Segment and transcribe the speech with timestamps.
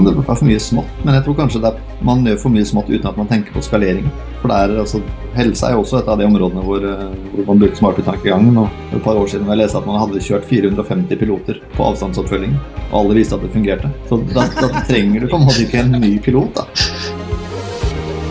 [0.00, 2.66] om det er for mye smått, men jeg tror kanskje er, man gjør for mye
[2.68, 4.08] smått uten at man tenker på skalering.
[4.40, 5.02] For er, altså,
[5.36, 8.56] Helse er jo også et av de områdene hvor, eh, hvor man bruker smartuttankegangen.
[8.56, 12.56] For et par år siden jeg leste at man hadde kjørt 450 piloter på avstandsoppfølging,
[12.88, 13.92] og alle viste at det fungerte.
[14.08, 16.62] Så da, da trenger du på en måte ikke en ny pilot.
[16.62, 16.66] da.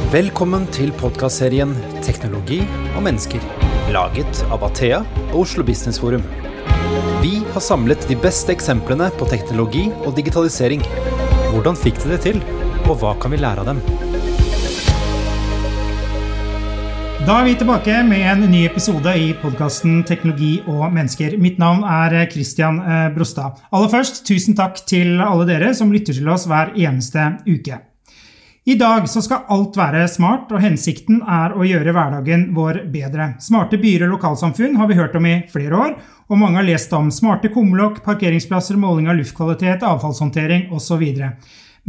[0.09, 2.63] Velkommen til podkastserien 'Teknologi
[2.97, 3.45] og mennesker',
[3.93, 6.25] laget av Athea og Oslo Business Forum.
[7.21, 10.81] Vi har samlet de beste eksemplene på teknologi og digitalisering.
[11.49, 12.43] Hvordan fikk de det til,
[12.85, 13.79] og hva kan vi lære av dem?
[17.25, 21.39] Da er vi tilbake med en ny episode i podkasten 'Teknologi og mennesker'.
[21.41, 23.57] Mitt navn er Christian eh, Brostad.
[23.73, 27.81] Aller først, tusen takk til alle dere som lytter til oss hver eneste uke.
[28.69, 33.33] I dag skal alt være smart, og hensikten er å gjøre hverdagen vår bedre.
[33.41, 35.95] Smarte byer og lokalsamfunn har vi hørt om i flere år,
[36.29, 41.03] og mange har lest om smarte kumlokk, parkeringsplasser, måling av luftkvalitet, avfallshåndtering osv.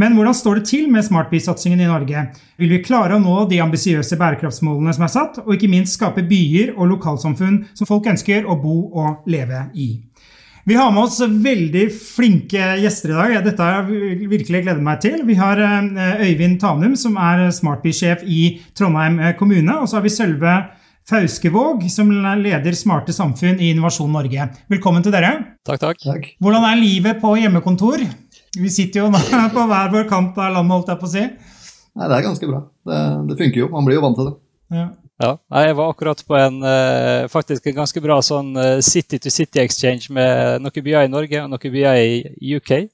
[0.01, 2.23] Men hvordan står det til med smartbysatsingen i Norge?
[2.61, 6.25] Vil vi klare å nå de ambisiøse bærekraftsmålene som er satt, og ikke minst skape
[6.25, 9.91] byer og lokalsamfunn som folk ønsker å bo og leve i?
[10.69, 13.37] Vi har med oss veldig flinke gjester i dag.
[13.45, 15.23] Dette har jeg virkelig gledet meg til.
[15.27, 19.81] Vi har eh, Øyvind Tanum, som er smartbysjef i Trondheim eh, kommune.
[19.81, 20.59] Og så har vi Sølve
[21.11, 24.45] Fauskevåg, som leder Smarte samfunn i Innovasjon Norge.
[24.71, 25.33] Velkommen til dere.
[25.67, 25.99] Takk, takk.
[26.05, 26.29] Takk.
[26.39, 28.05] Hvordan er livet på hjemmekontor?
[28.55, 29.19] Vi sitter jo nå
[29.57, 31.25] på hver vår kant av landet, holdt jeg på å si.
[31.99, 32.61] Nei, det er ganske bra.
[32.87, 33.69] Det, det funker jo.
[33.75, 34.37] Man blir jo vant til det.
[34.77, 34.87] Ja.
[35.21, 35.33] Ja,
[35.67, 39.61] jeg var akkurat på en eh, faktisk en ganske bra sånn eh, city to city
[39.61, 42.87] exchange med noen byer i Norge og noen byer i UK.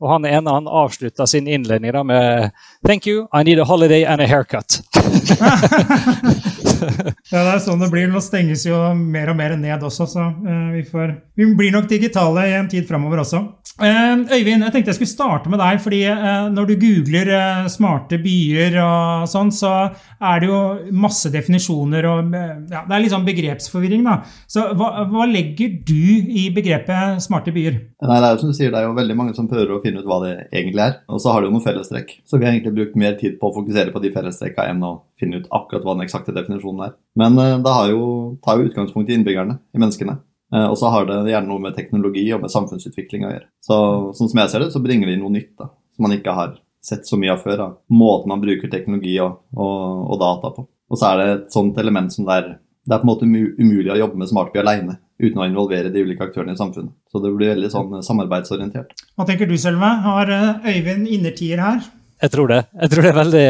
[0.00, 2.50] Og han ene han avslutta sin innledning da med
[2.86, 4.80] Thank you, I need a holiday and a haircut.
[7.32, 8.08] Ja, det er sånn det blir.
[8.10, 11.88] Nå stenges jo mer og mer ned også, så eh, vi, får, vi blir nok
[11.90, 13.42] digitale i en tid framover også.
[13.84, 17.32] Eh, Øyvind, jeg tenkte jeg skulle starte med deg, fordi eh, når du googler
[17.72, 19.74] smarte byer og sånn, så
[20.18, 20.60] er det jo
[20.98, 24.20] masse definisjoner og ja, Det er litt sånn begrepsforvirring, da.
[24.50, 27.78] Så hva, hva legger du i begrepet smarte byer?
[27.98, 29.82] Nei, det er jo som du sier, det er jo veldig mange som prøver å
[29.84, 30.98] finne ut hva det egentlig er.
[31.10, 32.16] Og så har det jo noen fellestrekk.
[32.28, 34.92] Så vi har egentlig brukt mer tid på å fokusere på de fellestrekka enn å
[35.18, 36.94] finne ut akkurat hva den eksakte definisjonen er.
[37.18, 38.04] Men eh, det jo,
[38.44, 40.18] tar jo utgangspunkt i innbyggerne, i menneskene.
[40.54, 43.48] Eh, og så har det gjerne noe med teknologi og med samfunnsutvikling å gjøre.
[43.64, 43.76] Så
[44.18, 46.56] sånn som jeg ser det, så bringer de noe nytt da, som man ikke har
[46.84, 47.58] sett så mye av før.
[47.60, 47.68] Da.
[47.92, 50.64] Måten man bruker teknologi og, og, og data på.
[50.88, 52.56] Og så er det et sånt element som det er
[52.88, 53.26] det er på en måte
[53.60, 56.94] umulig å jobbe med smartby alene uten å involvere de ulike aktørene i samfunnet.
[57.12, 58.94] Så det blir veldig sånn eh, samarbeidsorientert.
[59.18, 59.90] Hva tenker du, Sølve?
[60.06, 60.32] Har
[60.64, 61.82] Øyvind innertier her?
[62.18, 62.62] Jeg tror det.
[62.82, 63.48] Jeg tror det er veldig,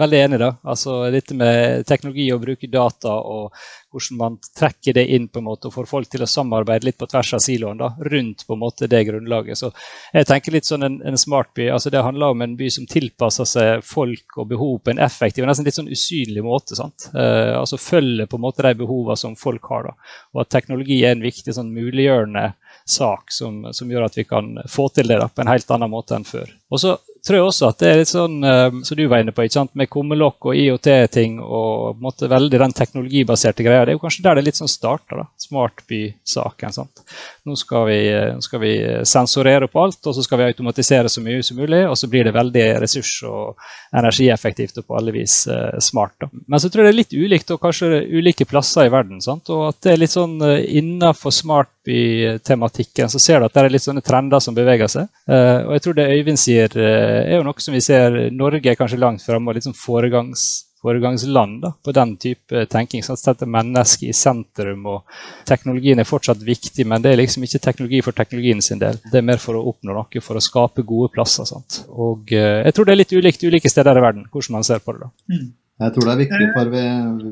[0.00, 0.38] veldig enig.
[0.42, 0.48] da.
[0.66, 3.54] Altså Dette med teknologi og bruke data og
[3.94, 6.98] hvordan man trekker det inn på en måte og får folk til å samarbeide litt
[6.98, 9.60] på tvers av siloen da, rundt på en måte det grunnlaget.
[9.60, 9.70] Så
[10.12, 11.70] jeg tenker litt sånn en, en smart by.
[11.76, 15.46] altså Det handler om en by som tilpasser seg folk og behov på en effektiv
[15.46, 16.76] og nesten litt sånn usynlig måte.
[16.78, 17.08] sant?
[17.14, 19.92] Eh, altså Følger på en måte de behovene som folk har.
[19.92, 22.50] da, Og at teknologi er en viktig sånn muliggjørende
[22.86, 25.90] sak som, som gjør at vi kan få til det da, på en helt annen
[25.90, 26.50] måte enn før.
[26.70, 29.34] Og så tror jeg også at det er litt sånn eh, som du var inne
[29.34, 29.72] på, ikke sant?
[29.78, 33.84] med kummelokk og IOT-ting og måte veldig den teknologibaserte greia.
[33.84, 35.22] Det er jo kanskje der det litt sånn starter.
[35.22, 36.76] da, Smartby-saken.
[36.76, 37.02] sant?
[37.46, 38.72] Nå skal, vi, eh, nå skal vi
[39.08, 41.82] sensorere på alt, og så skal vi automatisere så mye som mulig.
[41.90, 43.56] Og så blir det veldig ressurs- og
[43.96, 46.16] energieffektivt og på alle vis eh, smart.
[46.20, 46.30] da.
[46.46, 49.20] Men så tror jeg det er litt ulikt, og kanskje ulike plasser i verden.
[49.24, 49.50] sant?
[49.50, 51.34] Og at det er litt sånn eh, innafor
[51.86, 55.08] smartby-tematikken så ser du at det er litt sånne trender som beveger seg.
[55.28, 58.70] Eh, og jeg tror det Øyvind sier, eh, er jo noe som vi ser Norge
[58.70, 63.02] er kanskje langt framme og litt sånn foregangs, foregangsland da, på den type tenking.
[63.02, 65.02] sånn at Sette mennesket i sentrum, og
[65.46, 68.98] teknologien er fortsatt viktig, men det er liksom ikke teknologi for teknologien sin del.
[69.10, 71.44] Det er mer for å oppnå noe, for å skape gode plasser.
[71.44, 71.84] sant?
[71.88, 74.78] Og eh, jeg tror det er litt ulikt ulike steder i verden, hvordan man ser
[74.78, 75.06] på det.
[75.06, 75.38] da.
[75.76, 76.84] Jeg tror det er viktig, for vi,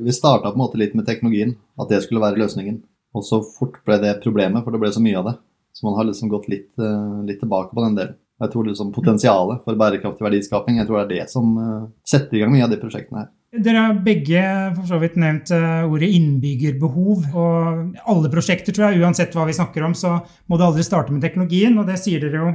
[0.04, 2.82] vi starta på en måte litt med teknologien, at det skulle være løsningen.
[3.14, 5.36] Og så fort ble det problemet, for det ble så mye av det.
[5.74, 8.18] Så man har liksom gått litt, eh, litt tilbake på den delen.
[8.42, 12.36] Jeg tror liksom Potensialet for bærekraftig verdiskaping jeg tror det er det som eh, setter
[12.36, 13.32] i gang mye av de prosjektene her.
[13.64, 14.40] Dere har begge
[14.74, 17.28] for så vidt nevnt eh, ordet innbyggerbehov.
[17.38, 20.16] og Alle prosjekter, tror jeg, uansett hva vi snakker om, så
[20.50, 21.78] må det aldri starte med teknologien.
[21.78, 22.54] og Det sier dere jo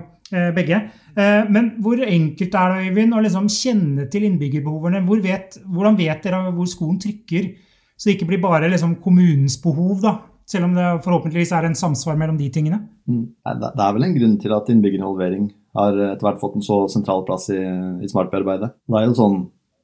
[0.54, 0.78] begge.
[1.50, 5.02] Men hvor enkelt er det Øyvind, å liksom kjenne til innbyggerbehovene?
[5.08, 7.48] Hvor vet, hvordan vet dere hvor skoen trykker,
[7.98, 10.04] så det ikke blir bare liksom kommunens behov?
[10.04, 10.14] da?
[10.50, 12.82] Selv om det forhåpentligvis er en samsvar mellom de tingene.
[13.10, 13.26] Mm.
[13.46, 16.82] Det det er vel en grunn til at innbyggerinvolvering har etter hvert fått en så
[16.90, 17.60] sentral plass i,
[18.02, 18.72] i smartbyarbeidet.
[18.90, 19.40] Det er jo sånn,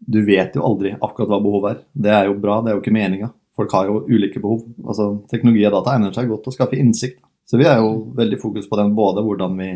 [0.05, 1.77] Du vet jo aldri akkurat hva behovet er.
[1.93, 3.31] Det er jo bra, det er jo ikke meninga.
[3.55, 4.65] Folk har jo ulike behov.
[4.83, 7.21] Altså, Teknologi og data egner seg godt til å skaffe innsikt.
[7.45, 9.69] Så vi er jo veldig fokus på den både hvordan vi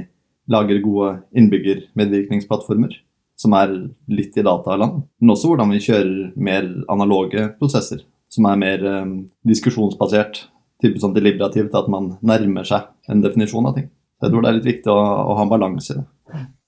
[0.49, 2.95] lager gode innbyggermedvirkningsplattformer,
[3.39, 3.73] som er
[4.09, 5.03] litt i dataland.
[5.21, 9.13] Men også hvordan vi kjører mer analoge prosesser, som er mer um,
[9.47, 10.47] diskusjonsbasert.
[10.79, 13.89] Typisk sånn deliberativt, at man nærmer seg en definisjon av ting.
[14.23, 16.05] Jeg tror det er litt viktig å, å ha en balanse i det.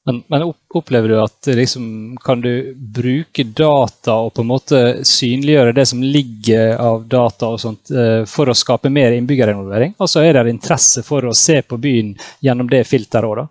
[0.05, 5.75] Men, men, opplever du at liksom, kan du bruke data og på en måte synliggjøre
[5.77, 9.93] det som ligger av data og sånt, eh, for å skape mer innbyggerinvolvering?
[10.01, 13.43] Altså Er det interesse for å se på byen gjennom det filteret òg?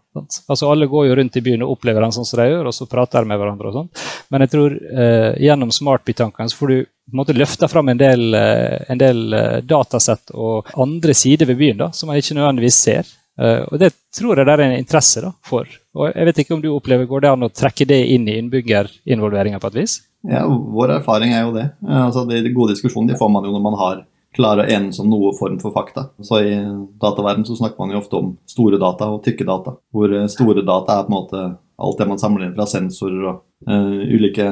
[0.51, 2.75] Altså Alle går jo rundt i byen og opplever den sånn som de gjør, og
[2.75, 3.71] så prater de med hverandre.
[3.71, 4.09] og sånn.
[4.35, 8.01] Men jeg tror eh, gjennom smartby-tankene så får du på en måte løfta fram en
[8.01, 12.39] del, eh, en del eh, datasett og andre sider ved byen da, som man ikke
[12.39, 13.17] nødvendigvis ser.
[13.41, 15.65] Og Det tror jeg det er en interesse da, for.
[15.99, 18.37] Og jeg vet ikke om du opplever, Går det an å trekke det inn i
[18.39, 19.97] innbyggerinvolveringa på et vis?
[20.29, 21.67] Ja, Vår erfaring er jo det.
[21.83, 24.05] Altså, de gode diskusjonene får man jo når man har
[24.37, 26.09] klarer å enes om noe form for fakta.
[26.23, 26.55] Så I
[27.03, 29.75] dataverden så snakker man jo ofte om store data og tykke data.
[29.95, 31.45] Hvor eh, store data er på en måte
[31.81, 34.51] alt det man samler inn fra sensorer og uh, ulike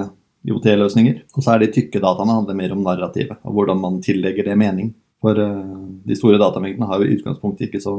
[0.49, 1.27] IOT-løsninger.
[1.37, 4.57] Og så er de tykke dataene handler mer om narrativet og hvordan man tillegger det
[4.57, 4.95] mening.
[5.21, 7.99] For uh, de store datamengdene har jo i utgangspunktet ikke så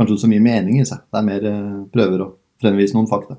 [0.00, 1.04] kanskje så mye mening i seg.
[1.12, 2.30] Det er mer uh, prøver å
[2.62, 3.38] fremvise noen fakta.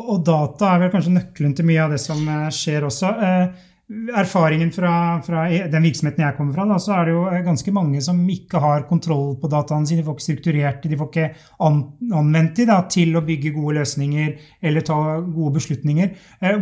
[0.00, 3.10] Og data er vel kanskje nøkkelen til mye av det som eh, skjer også.
[3.26, 3.66] Eh,
[4.14, 4.92] erfaringen fra,
[5.26, 8.60] fra, den virksomheten jeg kommer fra, da, så er det jo ganske mange som ikke
[8.62, 10.04] har kontroll på dataene sine.
[10.04, 11.30] De får ikke strukturert de får ikke
[11.66, 16.12] anvendt de da, til å bygge gode løsninger eller ta gode beslutninger.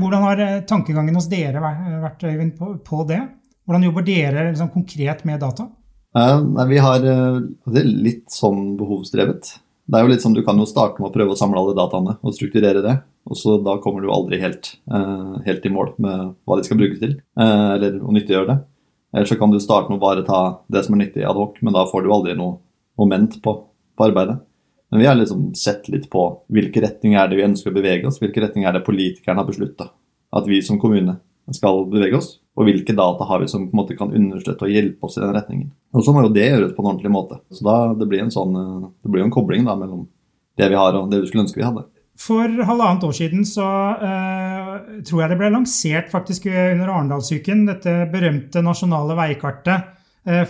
[0.00, 3.20] Hvordan har tankegangen hos dere vært, Øyvind, på, på det?
[3.68, 5.68] Hvordan jobber dere liksom, konkret med data?
[6.68, 9.50] Vi har eh, det er litt sånn behovsdrevet.
[9.88, 11.76] Det er jo litt sånn, Du kan jo starte med å prøve å samle alle
[11.76, 13.02] dataene og strukturere det.
[13.28, 16.78] og så Da kommer du aldri helt, eh, helt i mål med hva de skal
[16.78, 18.64] brukes til, eh, eller å nyttiggjøre det.
[19.14, 21.56] Eller så kan du starte med å bare ta det som er nyttig ad hoc,
[21.62, 22.58] men da får du aldri noe
[22.98, 23.64] moment på,
[23.96, 24.40] på arbeidet.
[24.90, 28.06] Men vi har liksom sett litt på hvilke retninger er det vi ønsker å bevege
[28.06, 29.90] oss, hvilke retninger er det politikerne har beslutta
[30.32, 31.18] at vi som kommune
[31.52, 34.72] skal bevege oss og hvilke data har vi som på en måte kan understøtte og
[34.72, 35.68] hjelpe oss i den retningen.
[35.94, 37.38] Og Så må jo det gjøres på en ordentlig måte.
[37.54, 40.08] Så da, Det blir en sånn, eh, en kobling da, mellom
[40.58, 41.86] det vi har og det vi skulle ønske vi hadde.
[42.18, 48.10] For halvannet år siden så uh, tror jeg det ble lansert faktisk under Arendalsuken, dette
[48.10, 49.94] berømte nasjonale veikartet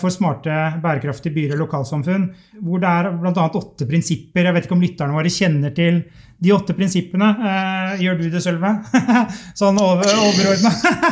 [0.00, 0.50] for smarte,
[0.82, 2.24] bærekraftige byer og lokalsamfunn.
[2.64, 3.44] Hvor det er bl.a.
[3.60, 4.48] åtte prinsipper.
[4.48, 6.00] Jeg vet ikke om lytterne våre kjenner til
[6.38, 7.28] de åtte prinsippene.
[7.50, 8.70] Eh, gjør du det, Sølve?
[9.58, 10.70] sånn over, overordna.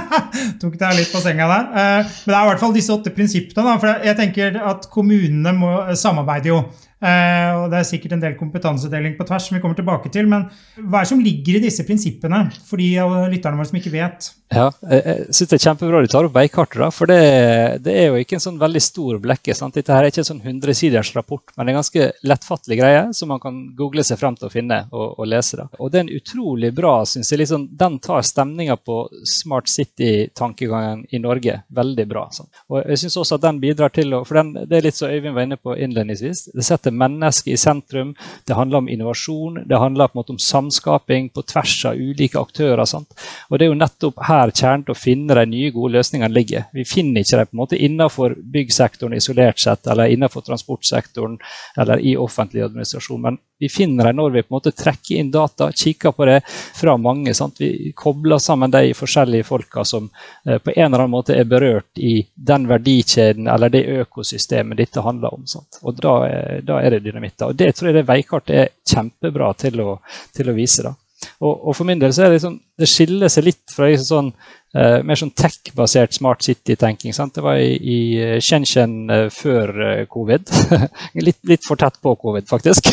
[0.62, 1.70] Tok deg litt på senga der.
[1.72, 3.66] Eh, men det er i hvert fall disse åtte prinsippene.
[3.66, 6.60] Da, for jeg tenker at kommunene må samarbeide jo.
[6.96, 10.28] Eh, og Det er sikkert en del kompetansedeling på tvers som vi kommer tilbake til.
[10.30, 10.48] Men
[10.80, 13.92] hva er det som ligger i disse prinsippene for de av lytterne våre som ikke
[13.92, 14.30] vet?
[14.54, 18.20] Ja, jeg synes Det er kjempebra du tar opp veikartet, for det, det, er jo
[18.22, 19.54] ikke en sånn veldig stor blekke.
[19.58, 19.74] Sant?
[19.74, 23.00] Dette her er ikke en sånn 100-siders rapport, men det er en ganske lettfattelig greie
[23.16, 25.58] som man kan google seg frem til å finne og, og lese.
[25.58, 25.66] Da.
[25.80, 27.40] Og Det er en utrolig bra, synes jeg.
[27.42, 32.28] Liksom, den tar stemninga på Smart City-tankegangen i Norge veldig bra.
[32.36, 32.62] Sant?
[32.70, 35.10] Og jeg synes også at den bidrar til å For den, det er litt så
[35.10, 36.46] Øyvind var inne på innledningsvis.
[36.54, 38.14] Det setter setter mennesket i sentrum.
[38.44, 42.38] Det handler om innovasjon, det handler på en måte om samskaping på tvers av ulike
[42.38, 42.84] aktører.
[42.84, 43.08] Sant?
[43.50, 46.64] Og Det er jo nettopp her kjernen til å finne de nye, gode løsningene ligger.
[46.72, 51.38] Vi finner ikke dem på en måte innenfor byggsektoren isolert sett, eller innenfor transportsektoren
[51.76, 53.22] eller i offentlig administrasjon.
[53.22, 56.40] Men vi finner dem når vi på en måte trekker inn data, kikker på det
[56.46, 57.34] fra mange.
[57.34, 57.60] Sant?
[57.60, 60.10] Vi kobler sammen de forskjellige folka som
[60.44, 65.00] eh, på en eller annen måte er berørt i den verdikjeden eller det økosystemet dette
[65.00, 65.46] handler om.
[65.48, 65.80] Sant?
[65.82, 66.16] Og da,
[66.62, 67.42] da, er det dynamitt.
[67.46, 69.98] Og det tror jeg det veikartet er kjempebra til å,
[70.36, 70.86] til å vise.
[70.86, 70.94] da.
[71.40, 74.06] Og, og, for min del så er det, liksom, det skiller seg litt fra liksom
[74.08, 74.30] sånn,
[74.76, 77.14] uh, mer sånn tech-basert smart city-tenking.
[77.34, 77.98] Det var i, i
[78.44, 80.52] Shenzhen uh, før uh, covid.
[81.26, 82.92] litt, litt, for tett på covid, faktisk.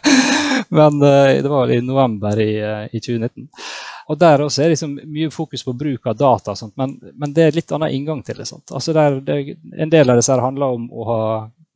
[0.76, 2.50] Men det var i november i,
[2.90, 3.46] i 2019.
[4.06, 7.42] Og Der også er det liksom mye fokus på bruk av data, men, men, det
[7.42, 8.46] er litt annen inngang til det.
[8.70, 11.22] Altså der, det en del av det handler om å ha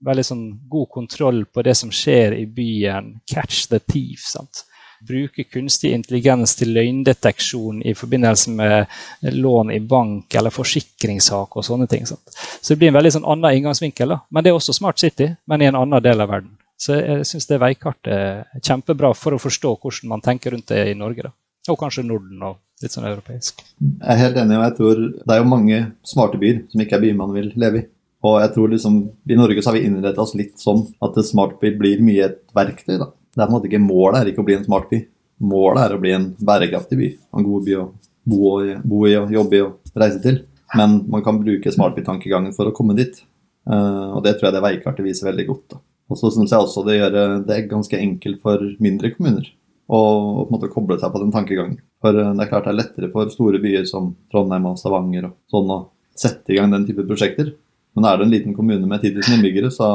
[0.07, 3.15] veldig sånn god kontroll på det som skjer i byen.
[3.29, 4.25] Catch the thief.
[4.27, 4.65] sant?
[5.01, 11.89] bruke kunstig intelligens til løgndeteksjon i forbindelse med lån i bank eller forsikringssak og sånne
[11.91, 12.07] ting.
[12.09, 12.35] Sant?
[12.61, 14.15] Så det blir en veldig sånn annen inngangsvinkel.
[14.15, 14.21] Da.
[14.29, 16.57] Men det er også Smart City, men i en annen del av verden.
[16.81, 20.87] Så jeg syns det veikartet er kjempebra for å forstå hvordan man tenker rundt det
[20.93, 21.29] i Norge.
[21.29, 21.35] Da.
[21.73, 23.61] Og kanskje Norden og litt sånn europeisk.
[23.81, 26.97] Jeg er helt enig, og jeg tror det er jo mange smarte byer som ikke
[26.97, 27.89] er byer man vil leve i.
[28.27, 28.99] Og jeg tror liksom,
[29.33, 32.99] I Norge så har vi innrettet oss litt sånn at smartby blir mye et verktøy.
[33.01, 33.09] da.
[33.09, 35.01] Det er på en måte ikke Målet er ikke å bli en smartby.
[35.41, 37.11] Målet er å bli en bærekraftig by.
[37.39, 37.87] En god by å
[38.29, 40.43] bo, bo i og jobbe i og reise til.
[40.77, 43.23] Men man kan bruke smartby-tankegangen for å komme dit.
[43.71, 45.65] Uh, og det tror jeg det veikartet viser veldig godt.
[45.73, 45.81] Da.
[46.11, 49.49] Og så syns jeg også det gjør det ganske enkelt for mindre kommuner
[49.91, 50.01] å
[50.45, 51.81] på en måte koble seg på den tankegangen.
[52.03, 55.35] For det er klart det er lettere for store byer som Trondheim og Stavanger og
[55.51, 55.81] sånn å
[56.15, 57.55] sette i gang den type prosjekter.
[57.97, 59.89] Men er det en liten kommune med 10 000 innbyggere, så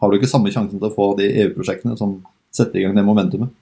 [0.00, 2.18] har du ikke samme sjansen til å få de EU-prosjektene som
[2.54, 3.52] setter i gang det momentumet.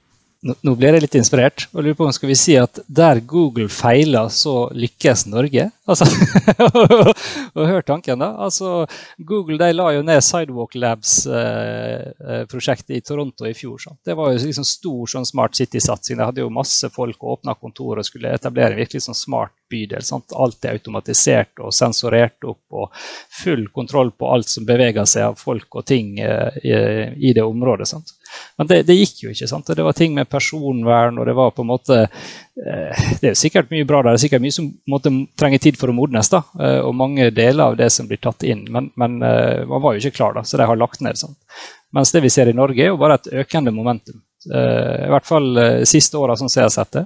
[0.44, 1.64] Nå blir jeg litt inspirert.
[1.72, 5.70] og lurer på om Skal vi si at der Google feiler, så lykkes Norge?
[5.88, 6.04] Altså,
[7.56, 8.34] og hør tanken, da.
[8.46, 8.86] Altså,
[9.18, 13.78] Google de la jo ned Sidewalk Labs-prosjektet eh, eh i Toronto i fjor.
[13.80, 14.00] Sant?
[14.04, 16.16] Det var jo liksom stor sånn Smart City-satsing.
[16.20, 19.54] De hadde jo masse folk og åpna kontor og skulle etablere en virkelig sånn smart
[19.70, 20.02] bydel.
[20.04, 20.32] Sant?
[20.36, 22.92] Alt er automatisert og sensorert opp, og
[23.42, 26.74] full kontroll på alt som beveger seg av folk og ting eh, i,
[27.28, 27.88] i, det området.
[27.90, 28.14] Sant?
[28.58, 29.48] Men det, det, gikk jo ikke.
[29.50, 29.70] sant?
[29.76, 33.40] Det var ting med personvern, og det var på en måte eh, Det er jo
[33.40, 36.30] sikkert mye bra der, det er sikkert mye som måtte, trenger tid for å modnes,
[36.32, 38.66] da, eh, og mange deler av det som blir tatt inn.
[38.74, 41.18] Men, men eh, man var jo ikke klar, da, så de har lagt ned.
[41.20, 41.38] sant?
[41.94, 44.22] Mens det vi ser i Norge, er jo bare et økende momentum.
[44.52, 47.04] Eh, I hvert fall uh, siste åra, som jeg har sett det.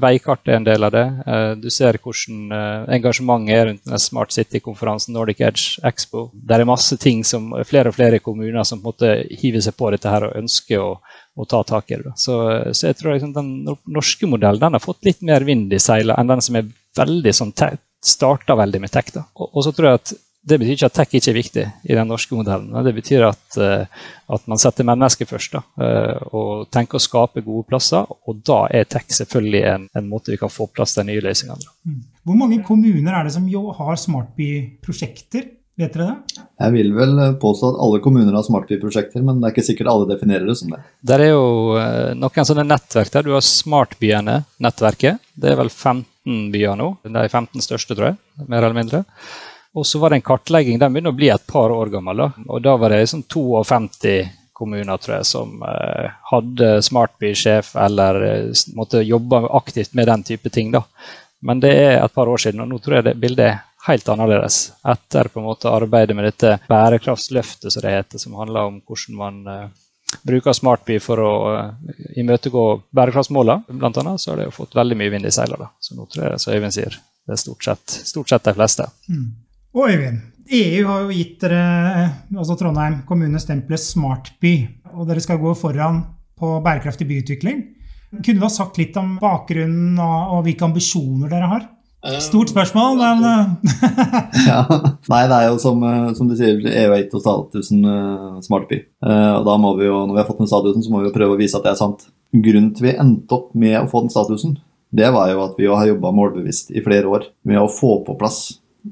[0.00, 1.04] Veikart er en del av det.
[1.26, 2.52] Uh, du ser hvordan
[2.96, 6.28] engasjementet er rundt den Smart City-konferansen, Nordic Edge Expo.
[6.32, 9.76] Det er masse ting som flere og flere kommuner som på en måte hiver seg
[9.76, 10.94] på dette her og ønsker å,
[11.36, 12.14] å ta tak i det.
[12.20, 12.38] Så,
[12.72, 13.52] så jeg tror liksom, den
[13.84, 17.34] norske modellen den har fått litt mer vind i seilene enn den som er veldig
[17.36, 17.52] sånn
[17.98, 19.12] starta veldig med tech.
[19.14, 19.26] Da.
[19.36, 20.16] Og, og så tror jeg at
[20.48, 23.26] det betyr ikke at tech ikke er viktig i den norske modellen, men det betyr
[23.26, 25.58] at, eh, at man setter mennesket først.
[25.58, 28.06] Da, eh, og tenker å skape gode plasser.
[28.28, 31.68] Og da er tech selvfølgelig en, en måte vi kan få plass til nye løsninger.
[31.88, 32.00] Mm.
[32.24, 35.54] Hvor mange kommuner er det som jo har smartbyprosjekter?
[35.78, 36.38] Vet dere det?
[36.58, 40.08] Jeg vil vel påstå at alle kommuner har Smartby-prosjekter, men det er ikke sikkert alle
[40.10, 40.80] definerer det som det.
[41.06, 41.44] Der er jo
[41.78, 43.28] eh, noen sånne nettverk der.
[43.28, 45.22] Du har Smartbyene-nettverket.
[45.38, 46.88] Det er vel 15 byer nå.
[47.04, 48.18] Det er de 15 største, tror jeg.
[48.50, 49.04] Mer eller mindre.
[49.78, 52.24] Og så var det en kartlegging, den begynner å bli et par år gammel.
[52.24, 52.46] Da.
[52.48, 54.18] Og da var det liksom 52
[54.58, 60.50] kommuner tror jeg, som eh, hadde Smartby-sjef eller eh, måtte jobbe aktivt med den type
[60.50, 60.72] ting.
[60.74, 60.82] da.
[61.46, 64.08] Men det er et par år siden, og nå tror jeg det bildet er helt
[64.10, 64.72] annerledes.
[64.82, 69.20] Etter på en måte arbeidet med dette bærekraftsløftet, som det heter, som handler om hvordan
[69.20, 69.68] man eh,
[70.26, 72.62] bruker Smartby for å uh, imøtegå
[72.96, 75.68] bærekraftsmålene, annet, så har det jo fått veldig mye vind i seilene.
[75.84, 76.96] Så nå tror jeg, som Øyvind sier,
[77.28, 78.88] det er stort sett, stort sett de fleste.
[79.12, 79.26] Mm.
[79.76, 81.62] Og Øyvind, EU har jo gitt dere,
[82.32, 84.54] altså Trondheim kommune, stempelet smartby.
[84.96, 86.02] Og dere skal gå foran
[86.38, 87.64] på bærekraftig byutvikling.
[88.14, 91.66] Kunne du ha sagt litt om bakgrunnen og, og hvilke ambisjoner dere har?
[92.22, 93.24] Stort spørsmål, men
[94.48, 94.60] ja.
[95.10, 98.38] Nei, det er jo som, eh, som du sier, EU har gitt oss statusen uh,
[98.44, 98.78] smartby.
[99.02, 101.10] Uh, og da må vi jo, når vi har fått den statusen, så må vi
[101.10, 102.06] jo prøve å vise at det er sant.
[102.30, 104.56] Grunnen til vi endte opp med å få den statusen,
[104.94, 108.16] det var jo at vi har jobba målbevisst i flere år med å få på
[108.20, 108.40] plass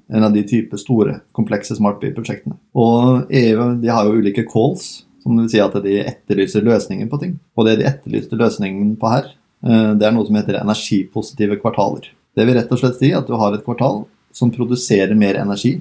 [0.08, 2.56] en av de type store, komplekse smartby-prosjektene.
[2.76, 7.20] Og EU de har jo ulike calls, som vil si at de etterlyser løsninger på
[7.22, 7.34] ting.
[7.58, 9.32] Og det de etterlyste løsningen på her,
[9.66, 12.12] eh, det er noe som heter energipositive kvartaler.
[12.36, 14.04] Det vil rett og slett si at du har et kvartal
[14.36, 15.78] som produserer mer energi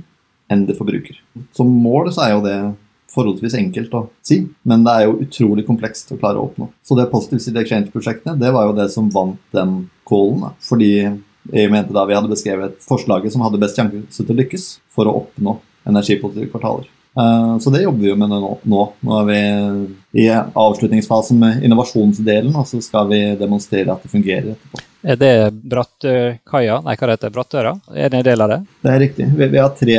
[0.51, 1.17] enn det forbruker.
[1.53, 2.57] Som mål så er jo det
[3.15, 6.69] forholdsvis enkelt å si, men det er jo utrolig komplekst å klare å oppnå.
[6.83, 10.55] Så det Positive City Exchange-prosjektet det var jo det som vant den callen.
[10.63, 10.91] Fordi
[11.53, 15.09] jeg mente da vi hadde beskrevet forslaget som hadde best sjanse til å lykkes for
[15.09, 16.89] å oppnå energipositive kvartaler.
[17.17, 18.55] Eh, så det jobber vi jo med nå.
[18.63, 24.51] Nå er vi i avslutningsfasen med innovasjonsdelen, og så skal vi demonstrere at det fungerer
[24.55, 24.83] etterpå.
[25.05, 27.75] Er det Brattkaia, nei hva heter Brattøra?
[27.93, 28.59] Er det en del av det?
[28.81, 29.27] Det er riktig.
[29.37, 29.97] Vi, vi har tre,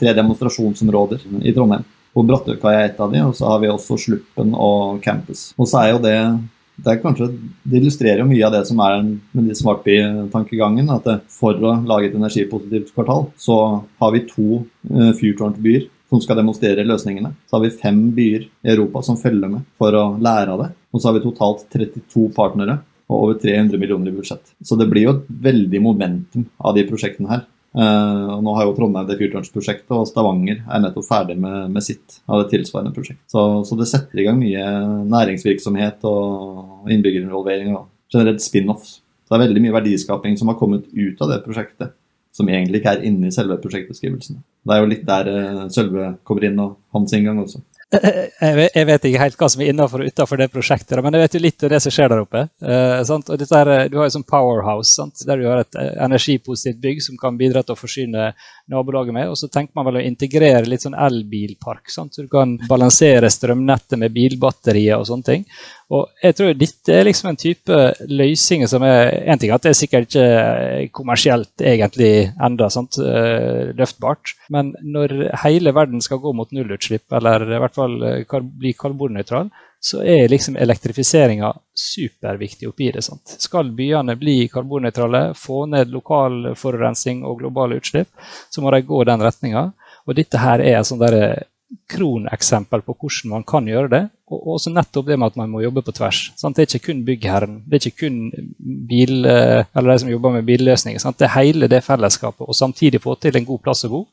[0.00, 1.86] tre, demonstrasjonsområder i Trondheim.
[2.18, 5.52] Og Brattøykaia er et av de, og så har vi også Sluppen og Campus.
[5.54, 6.16] Og så er jo det
[6.84, 7.30] det, kanskje,
[7.62, 10.90] det illustrerer mye av det som er med de Smartby-tankegangen.
[10.94, 13.56] At for å lage et energipositivt kvartal, så
[14.02, 17.32] har vi to uh, fyrtårnbyer som skal demonstrere løsningene.
[17.46, 20.70] Så har vi fem byer i Europa som følger med for å lære av det.
[20.90, 24.52] Og så har vi totalt 32 partnere og over 300 millioner i budsjett.
[24.62, 27.46] Så det blir jo et veldig momentum av de prosjektene her.
[27.70, 31.84] Uh, og nå har jo Trondheim det fyrtårnsprosjektet, og Stavanger er nettopp ferdig med, med
[31.86, 33.22] sitt av det tilsvarende prosjekt.
[33.30, 34.64] Så, så, det setter i gang mye
[35.12, 38.98] næringsvirksomhet og innbyggerinvolvering og generelt spin-offs.
[39.30, 41.94] Det er veldig mye verdiskaping som har kommet ut av det prosjektet,
[42.34, 44.40] som egentlig ikke er inne i selve prosjektbeskrivelsen.
[44.66, 47.62] Det er jo litt der uh, Sølve kommer inn, og hans inngang også.
[48.76, 51.34] Jeg vet ikke helt hva som er innenfor og utenfor det prosjektet, men jeg vet
[51.34, 52.44] jo litt av det som skjer der oppe.
[52.62, 57.02] Eh, og er, du har jo sånn powerhouse, der du har et eh, energipositivt bygg
[57.02, 58.28] som kan bidra til å forsyne
[58.70, 59.30] nabolaget med.
[59.32, 63.98] Og så tenker man vel å integrere litt sånn elbilpark, så du kan balansere strømnettet
[64.00, 65.46] med bilbatterier og sånne ting.
[65.90, 69.72] Og jeg tror dette er liksom en type løsninger som er En ting at det
[69.72, 76.32] er sikkert ikke kommersielt egentlig enda sant, eh, løftbart, men når hele verden skal gå
[76.36, 82.90] mot nullutslipp, eller i hvert fall eh, bli karbonnøytral, så er liksom elektrifiseringa superviktig oppi
[82.92, 83.02] det.
[83.02, 83.36] sant?
[83.40, 88.10] Skal byene bli karbonnøytrale, få ned lokal forurensning og globale utslipp,
[88.50, 89.70] så må de gå den retninga.
[90.06, 91.04] Og dette her er et sånt
[91.90, 94.02] kroneksempel på hvordan man kan gjøre det.
[94.30, 96.20] Og også nettopp det med at man må jobbe på tvers.
[96.38, 96.54] Sant?
[96.56, 98.20] Det er ikke kun byggherren, det er ikke kun
[98.86, 101.02] bil, eh, eller de som jobber med billøsninger.
[101.02, 101.18] Sant?
[101.18, 104.04] Det er hele det fellesskapet, og samtidig få til en god plass å bo.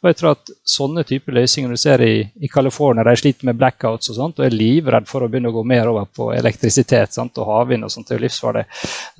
[0.00, 3.58] Og jeg tror at sånne typer løsninger du ser i, i California, de sliter med
[3.60, 7.12] blackouts og sånt, og er livredd for å begynne å gå mer over på elektrisitet
[7.12, 7.36] sant?
[7.36, 8.64] og havvind og sånt, det er livsfarlig.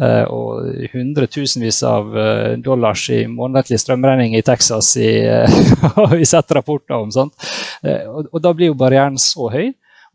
[0.01, 6.97] Uh, og hundretusenvis av uh, dollars i månedlig strømregning i Texas har vi sett rapporter
[6.97, 7.13] om.
[7.13, 7.37] Sant?
[7.85, 9.69] og, og da blir jo barrieren så høy.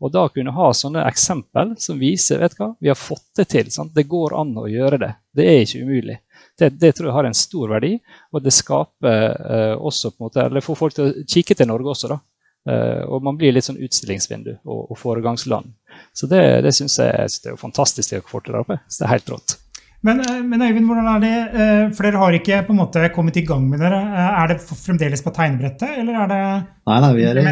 [0.04, 3.46] Og da kunne ha sånne eksempel som viser vet du hva, vi har fått det
[3.54, 3.70] til.
[3.72, 3.94] Sant?
[3.96, 5.12] Det går an å gjøre det.
[5.32, 6.18] Det er ikke umulig.
[6.58, 7.94] Det, det tror jeg har en stor verdi,
[8.32, 11.70] og det skaper eh, også på en måte, eller får folk til å kikke til
[11.70, 12.12] Norge også.
[12.12, 12.20] da.
[12.66, 15.72] Eh, og man blir litt sånn utstillingsvindu og, og foregangsland.
[16.16, 18.80] Så det, det syns jeg, jeg synes det er fantastisk å få til der oppe.
[18.88, 19.56] Så det er helt rått.
[20.00, 21.36] Men, eh, men, Øyvind, hvordan er det?
[21.60, 23.98] Eh, for dere har ikke på en måte kommet i gang med dere.
[24.04, 26.40] Eh, er det fremdeles på tegnebrettet, eller er det
[26.86, 27.44] Nei, nei, vi er i,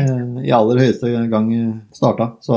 [0.47, 1.49] i aller høyeste gang
[1.91, 2.29] starta.
[2.45, 2.55] Så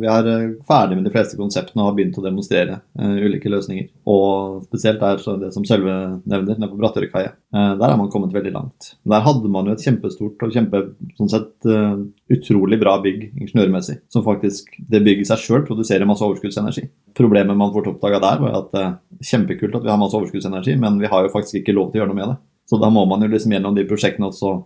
[0.00, 0.28] vi er
[0.64, 3.90] ferdig med de fleste konseptene og har begynt å demonstrere uh, ulike løsninger.
[4.08, 7.34] Og spesielt er det som Sølve nevner, nede på Brattørkaia.
[7.56, 8.90] Uh, der er man kommet veldig langt.
[9.08, 10.82] Der hadde man jo et kjempestort og kjempe,
[11.16, 11.94] sånn sett, uh,
[12.36, 14.02] utrolig bra bygg ingeniørmessig.
[14.12, 16.84] Som faktisk, det bygget seg sjøl produserer masse overskuddsenergi.
[17.16, 18.92] Problemet man fort oppdaga der, var at uh,
[19.24, 22.04] kjempekult at vi har masse overskuddsenergi, men vi har jo faktisk ikke lov til å
[22.04, 22.38] gjøre noe med det.
[22.66, 24.56] Så da må man jo liksom gjennom de prosjektene også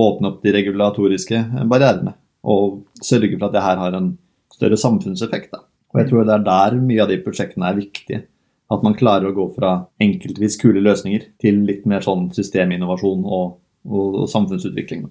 [0.00, 2.14] åpne opp de regulatoriske eh, barrierene.
[2.48, 4.14] Og sørge for at det her har en
[4.54, 5.52] større samfunnseffekt.
[5.52, 5.64] Da.
[5.92, 8.22] Og jeg tror det er der mye av de prosjektene er viktige.
[8.70, 9.72] At man klarer å gå fra
[10.02, 13.56] enkeltvis kule løsninger til litt mer sånn systeminnovasjon og,
[13.88, 15.08] og, og samfunnsutvikling.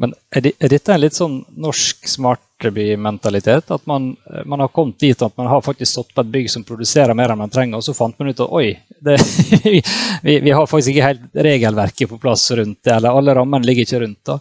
[0.00, 3.70] Men er, er, dette en litt sånn norsk smart Bartleby-mentalitet.
[3.70, 6.64] At man, man, har kommet dit at man har faktisk stått på et bygg som
[6.64, 9.16] produserer mer enn man trenger, og så fant man ut at oi, det,
[10.22, 13.86] vi, vi, har faktisk ikke helt regelverket på plass rundt det, eller alle rammene ligger
[13.86, 14.18] ikke rundt.
[14.26, 14.38] Da.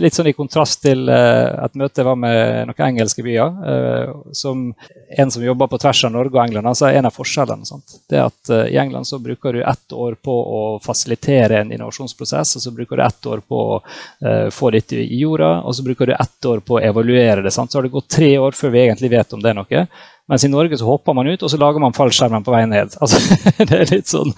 [0.00, 3.52] Litt sånn i kontrast til uh, et møte jeg var med noen engelske byer.
[4.32, 4.72] Som
[5.14, 7.66] En som jobber på tvers av Norge og England, altså en av forskjellene.
[7.68, 7.98] Sant?
[8.10, 12.64] Det at I England så bruker du ett år på å fasilitere en innovasjonsprosess, og
[12.64, 13.78] så bruker du ett år på å
[14.50, 17.50] få dette i jorda, og så bruker du ett år på å evaluere det.
[17.50, 17.72] Sant?
[17.72, 19.86] Så har det gått tre år før vi egentlig vet om det er noe.
[20.30, 22.94] Mens i Norge så hopper man ut, og så lager man fallskjermen på vei ned.
[23.02, 23.20] Altså,
[23.58, 24.30] det er litt sånn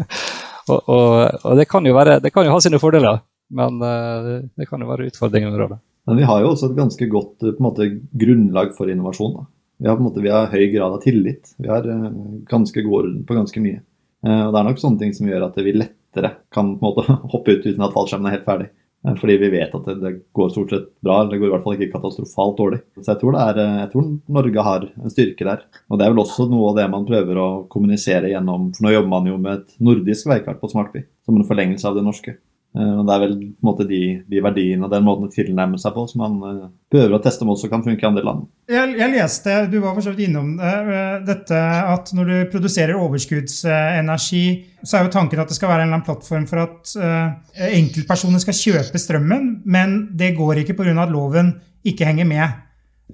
[0.72, 1.10] og, og,
[1.44, 3.20] og, det kan være, det kan jo ha sine fordeler,
[3.54, 5.82] men uh, det kan jo være utfordringer under året.
[6.06, 9.36] Men vi har jo også et ganske godt måte, grunnlag for innovasjon.
[9.38, 9.46] Da.
[9.82, 11.54] Vi har, på en måte, vi har høy grad av tillit.
[11.62, 12.10] Vi har uh,
[12.50, 13.82] ganske god orden på ganske mye.
[14.26, 17.16] Og Det er nok sånne ting som gjør at vi lettere kan på en måte,
[17.34, 18.70] hoppe ut uten at fallskjermen er helt ferdig.
[19.06, 21.54] Eh, fordi vi vet at det, det, går stort sett bra, eller det går i
[21.54, 22.80] hvert fall ikke katastrofalt dårlig.
[22.98, 25.64] Så jeg tror, er, eh, jeg tror, Norge har en styrke der.
[25.90, 28.94] Og det er vel også noe av det man prøver å kommunisere gjennom For nå
[28.96, 32.36] jobber man jo med et nordisk veikart på Smartby, som en forlengelse av det norske.
[32.76, 35.78] Eh, det er vel på en måte de, de, verdiene og den måten å tilnærme
[35.80, 38.42] seg på som man uh, prøver å teste om også kan funke i andre land.
[38.68, 41.60] Jeg, jeg leste, du var for så vidt innom uh, dette,
[41.94, 44.42] at når du produserer overskuddsenergi,
[44.82, 47.64] så er jo tanken at det skal være en eller annen plattform for at uh,
[47.70, 50.92] enkeltpersoner skal kjøpe strømmen, men det går ikke pga.
[51.06, 51.54] at loven
[51.86, 52.62] ikke henger med.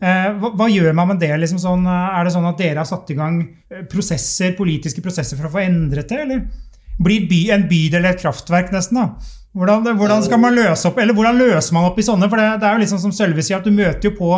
[0.03, 1.31] Hva, hva, gjør man med det?
[1.37, 3.37] Liksom sånn, er det sånn at dere har satt i gang
[3.93, 6.47] prosesser, politiske prosesser for å få endret det, eller
[6.99, 9.01] blir by, en bydel et kraftverk, nesten?
[9.01, 9.39] da?
[9.53, 12.29] Hvordan, hvordan, skal man løse opp, eller hvordan løser man opp i sånne?
[12.33, 14.31] For det, det er jo liksom som Sølve sier, at du møter jo på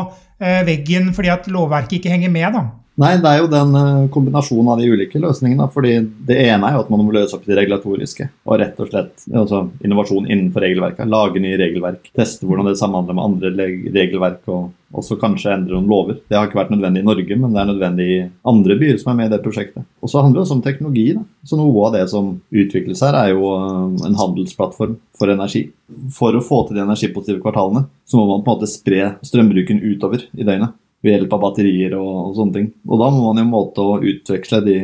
[0.42, 2.56] eh, veggen fordi at lovverket ikke henger med.
[2.56, 2.64] da.
[3.02, 5.66] Nei, det er jo den uh, kombinasjonen av de ulike løsningene.
[5.74, 5.96] fordi
[6.28, 8.28] Det ene er jo at man må løse opp det regulatoriske.
[8.46, 11.10] Og rett og slett altså, innovasjon innenfor regelverket.
[11.10, 12.06] Lage nye regelverk.
[12.14, 14.44] Teste hvordan det samhandler med andre regelverk.
[14.46, 16.18] Og også kanskje endre noen lover.
[16.28, 19.12] Det har ikke vært nødvendig i Norge, men det er nødvendig i andre byer som
[19.12, 19.86] er med i det prosjektet.
[20.04, 21.06] Og så handler det også om teknologi.
[21.16, 21.24] Da.
[21.48, 25.66] Så Noe av det som utvikles her, er jo uh, en handelsplattform for energi.
[26.14, 29.82] For å få til de energipositive kvartalene, så må man på en måte spre strømbruken
[29.84, 32.68] utover i døgnet ved hjelp av batterier og, og, sånne ting.
[32.88, 34.78] Og da må man jo måte å utveksle de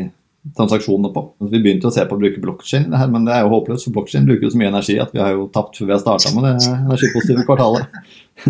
[0.56, 1.22] transaksjonene på.
[1.40, 3.86] Altså, vi begynte å se på å bruke blokkjede, men det er jo håpløst.
[3.86, 6.02] For blokkjede bruker jo så mye energi at vi har jo tapt før vi har
[6.02, 8.00] starta med det energipositive kvartalet.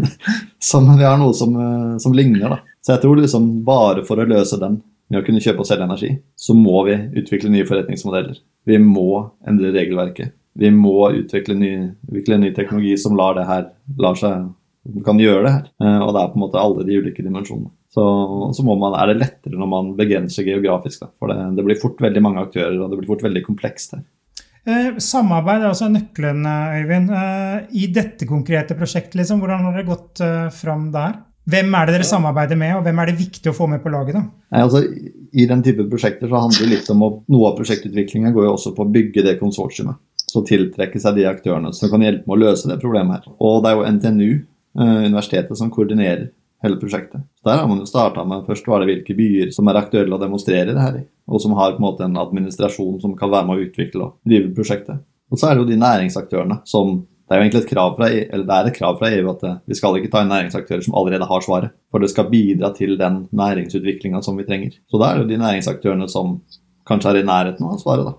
[0.70, 2.76] så vi har noe som, eh, som, ligner, da.
[2.80, 5.88] Så jeg tror liksom bare for å løse den med å kunne kjøpe og selge
[5.88, 8.38] energi, så må vi utvikle nye forretningsmodeller.
[8.68, 9.10] Vi må
[9.48, 10.36] endre regelverket.
[10.60, 11.74] vi må utvikle ny,
[12.10, 13.68] utvikle ny teknologi som lar det her
[14.02, 14.48] lar seg
[15.04, 15.68] kan gjøre det her.
[15.82, 17.72] Eh, og det er på en måte alle de ulike dimensjonene.
[17.90, 18.04] Så,
[18.54, 21.02] så man, er det lettere når man begrenser geografisk.
[21.02, 21.10] Da.
[21.18, 24.04] For det, det, blir fort veldig mange aktører, og det blir fort veldig komplekst her.
[24.68, 27.10] Eh, samarbeid er også nøkkelen, eh, Øyvind.
[27.16, 31.18] Eh, I dette konkrete prosjektet, liksom, hvordan har dere gått eh, fram der?
[31.50, 33.90] Hvem er det dere samarbeider med, og hvem er det viktig å få med på
[33.90, 34.18] laget?
[34.18, 34.22] da?
[34.54, 34.84] Nei, altså,
[35.32, 38.52] I den type prosjekter så handler det litt om å, Noe av prosjektutviklinga går jo
[38.54, 39.98] også på å bygge det konsortiumet.
[40.30, 43.34] Så tiltrekke seg de aktørene som kan hjelpe med å løse det problemet her.
[43.42, 44.28] Og det er jo NTNU,
[44.78, 46.28] eh, universitetet, som koordinerer
[46.62, 47.22] hele prosjektet.
[47.40, 50.16] Så Der har man jo starta med først var det hvilke byer som er aktuelle
[50.16, 53.30] å demonstrere det her i, og som har på en måte en administrasjon som kan
[53.30, 55.00] være med å utvikle og drive prosjektet.
[55.30, 58.06] Og så er det jo de næringsaktørene som det er jo egentlig et krav fra,
[58.10, 60.32] e eller det er et krav fra EU at eh, vi skal ikke ta inn
[60.34, 61.76] næringsaktører som allerede har svaret.
[61.86, 64.72] For det skal bidra til den næringsutviklinga som vi trenger.
[64.90, 66.40] Så da er det jo de næringsaktørene som
[66.90, 68.16] kanskje er i nærheten av svaret, da.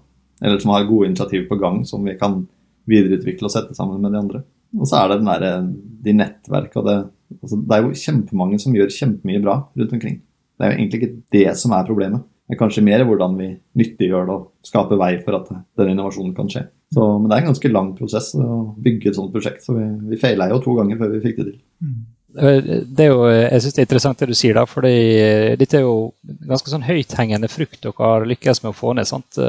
[0.47, 2.45] Eller som har gode initiativ på gang som vi kan
[2.87, 4.43] videreutvikle og sette sammen med de andre.
[4.79, 5.67] Og så er det der, eh,
[6.07, 6.97] de nettverka og det
[7.39, 10.19] altså Det er jo kjempemange som gjør kjempemye bra rundt omkring.
[10.57, 12.27] Det er jo egentlig ikke det som er problemet.
[12.51, 16.33] Det er kanskje mer hvordan vi nyttiggjør det og skaper vei for at den innovasjonen
[16.35, 16.65] kan skje.
[16.91, 19.85] Så, men det er en ganske lang prosess å bygge et sånt prosjekt, så vi,
[20.11, 21.61] vi feila jo to ganger før vi fikk det til.
[21.79, 22.01] Mm.
[22.31, 25.83] Det er jo, jeg synes det er interessant det du sier, da, for dette er
[25.83, 26.11] jo
[26.47, 29.07] ganske sånn høythengende frukt dere har lykkes med å få ned.
[29.07, 29.39] sant?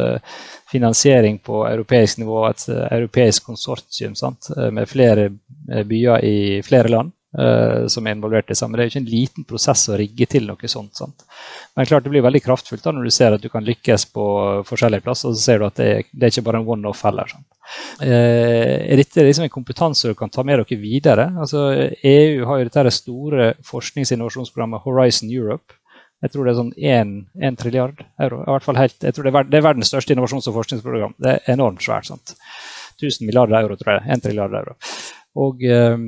[0.70, 4.50] Finansiering på europeisk nivå, et europeisk konsortium sant?
[4.74, 5.28] med flere
[5.86, 7.14] byer i flere land.
[7.32, 8.76] Uh, som er involvert i sammen.
[8.76, 10.98] Det er jo ikke en liten prosess å rigge til noe sånt.
[11.00, 11.22] Sant?
[11.72, 14.24] Men klart det blir veldig kraftfullt da når du ser at du kan lykkes på
[14.68, 15.30] forskjellige plasser.
[15.30, 17.32] Og så ser du at det, er, det er ikke bare en one-off heller.
[17.32, 17.46] Sant?
[18.02, 21.30] Uh, er dette liksom en kompetanse du kan ta med dere videre?
[21.40, 21.70] Altså,
[22.04, 25.78] EU har jo dette store forsknings- og innovasjonsprogrammet Horizon Europe.
[26.22, 26.76] Jeg tror det er sånn
[27.48, 28.42] 1 trilliard euro.
[28.44, 31.16] I hvert fall helt, jeg tror det er, det er verdens største innovasjons- og forskningsprogram.
[31.16, 32.12] Det er enormt svært.
[32.12, 32.36] sant?
[33.00, 34.04] 1000 milliarder euro, tror jeg.
[34.20, 34.76] 1 trilliard euro.
[35.42, 36.06] Og um,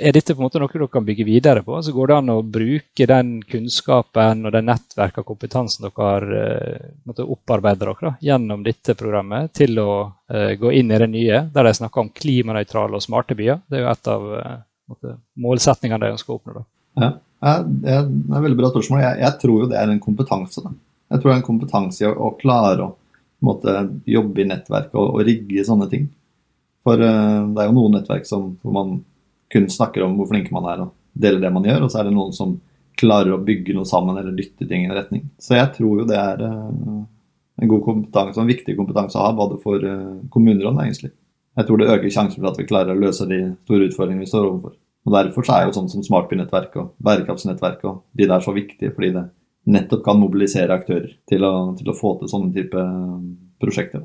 [0.00, 1.78] er dette på en måte noe dere kan bygge videre på?
[1.82, 6.26] Så går det an å bruke den kunnskapen og den nettverket og kompetansen dere har
[6.30, 11.68] uh, opparbeidet dere gjennom dette programmet, til å uh, gå inn i det nye, der
[11.68, 13.60] de snakker om klimanøytrale og smarte byer.
[13.68, 16.56] Det er jo et av uh, målsetningene de ønsker å oppnå.
[16.60, 16.64] Da.
[17.00, 17.10] Ja,
[17.64, 19.04] det er et veldig bra spørsmål.
[19.04, 20.64] Jeg, jeg, tror jo det er en kompetanse.
[20.64, 20.72] Da.
[21.14, 22.94] Jeg tror det er en kompetanse i å, å klare å
[23.46, 23.76] måte,
[24.08, 26.10] jobbe i nettverket og, og rigge sånne ting.
[26.84, 29.00] For det er jo noen nettverk som, hvor man
[29.52, 32.08] kun snakker om hvor flink man er og deler det man gjør, og så er
[32.08, 32.58] det noen som
[33.00, 35.24] klarer å bygge noe sammen eller dytte ting i en retning.
[35.40, 37.00] Så jeg tror jo det er uh,
[37.60, 41.14] en god kompetanse, en viktig kompetanse å ha både for uh, kommuner og næringsliv.
[41.58, 44.30] Jeg tror det øker sjansen for at vi klarer å løse de store utfordringene vi
[44.30, 44.76] står overfor.
[45.08, 48.92] Og Derfor så er jo sånn som smartbynettverk og bærekraftsnettverk og de der så viktige,
[48.94, 49.26] fordi det
[49.70, 53.16] nettopp kan mobilisere aktører til å, til å få til sånne type eh,
[53.60, 54.04] prosjekter.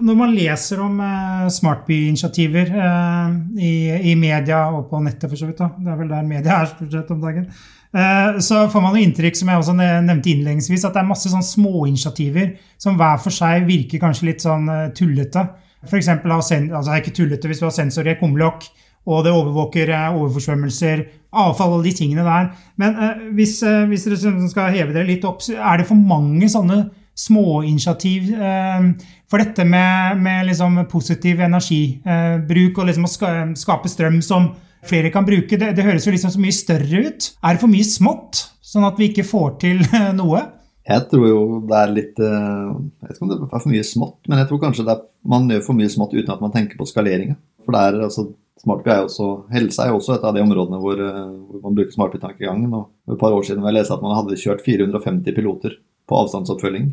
[0.00, 3.72] Når man leser om eh, smartbyinitiativer eh, i,
[4.12, 5.68] i, media og på nettet, for så vidt, da.
[5.76, 7.44] det er vel der media er stort sett om dagen,
[7.92, 11.32] eh, så får man noe inntrykk som jeg også nevnte innledningsvis, at det er masse
[11.32, 15.44] sånn småinitiativer som hver for seg virker kanskje litt sånn eh, tullete.
[15.82, 18.64] For eksempel, altså ikke tullete hvis du har sensor i et kumlokk,
[19.12, 21.04] og det overvåker eh, overforsvømmelser,
[21.42, 22.48] avfall og de tingene der.
[22.80, 23.58] Men eh, hvis,
[23.92, 26.86] hvis dere skal heve dere litt opp, er det for mange sånne
[27.18, 28.86] småinitiativ eh,
[29.30, 33.12] for dette med, med liksom positiv energibruk og liksom å
[33.58, 34.52] skape strøm som
[34.86, 35.58] flere kan bruke.
[35.58, 37.30] Det, det, høres jo liksom så mye større ut.
[37.42, 39.84] Er det for mye smått, sånn at vi ikke får til
[40.20, 40.42] noe?
[40.82, 43.86] Jeg tror jo det er litt eh, Jeg vet ikke om det er for mye
[43.86, 46.80] smått, men jeg tror kanskje er, man gjør for mye smått uten at man tenker
[46.80, 47.36] på skaleringa.
[47.62, 50.78] For det er, altså, Smartby er også, Helse er jo også et av de områdene
[50.82, 52.74] hvor, eh, hvor man bruker smartby-tankegangen.
[53.06, 56.92] For et par år siden jeg leste at man hadde kjørt 450 piloter på avstandsoppfølging.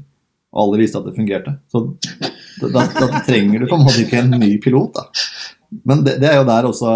[0.49, 1.55] Og alle visste at det fungerte.
[1.69, 1.83] Så
[2.73, 4.97] da, da trenger du på en måte ikke en ny pilot.
[4.97, 5.05] da.
[5.85, 6.95] Men det, det er jo der også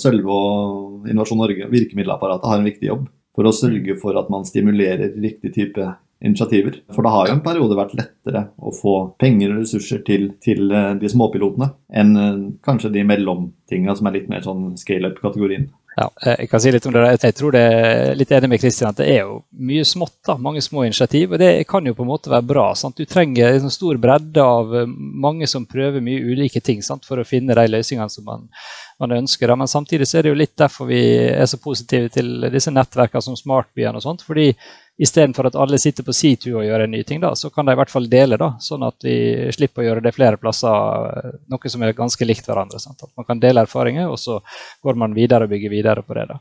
[0.00, 3.06] Sølve og Innovasjon Norge, virkemiddelapparatet, har en viktig jobb.
[3.36, 5.90] For å sørge for at man stimulerer riktig type
[6.24, 6.78] initiativer.
[6.94, 10.70] For det har jo en periode vært lettere å få penger og ressurser til, til
[10.72, 11.68] eh, de småpilotene
[12.00, 15.68] enn eh, kanskje de mellomtinga som er litt mer sånn scale up-kategorien.
[15.96, 17.02] Ja, jeg kan si litt om det.
[17.22, 20.18] Jeg tror det er litt enig med Kristian at det er jo mye smått.
[20.28, 21.32] da, Mange små initiativ.
[21.32, 22.66] og Det kan jo på en måte være bra.
[22.76, 22.98] Sant?
[23.00, 24.90] Du trenger en sånn stor bredde av eh,
[25.26, 27.08] mange som prøver mye ulike ting sant?
[27.08, 28.44] for å finne de løsningene som man,
[29.00, 29.48] man ønsker.
[29.48, 29.56] Da.
[29.56, 33.24] Men samtidig så er det jo litt derfor vi er så positive til disse nettverkene
[33.24, 34.26] som Smartbyene og sånt.
[34.26, 34.50] fordi
[34.96, 37.68] Istedenfor at alle sitter på si tur og gjør en ny ting, da, så kan
[37.68, 38.38] de i hvert fall dele.
[38.40, 39.16] da, Sånn at vi
[39.52, 42.80] slipper å gjøre det flere plasser, noe som er ganske likt hverandre.
[42.80, 43.04] Sant?
[43.04, 44.40] At man kan dele erfaringer, og så
[44.84, 46.30] går man videre og bygger videre på det.
[46.32, 46.40] da.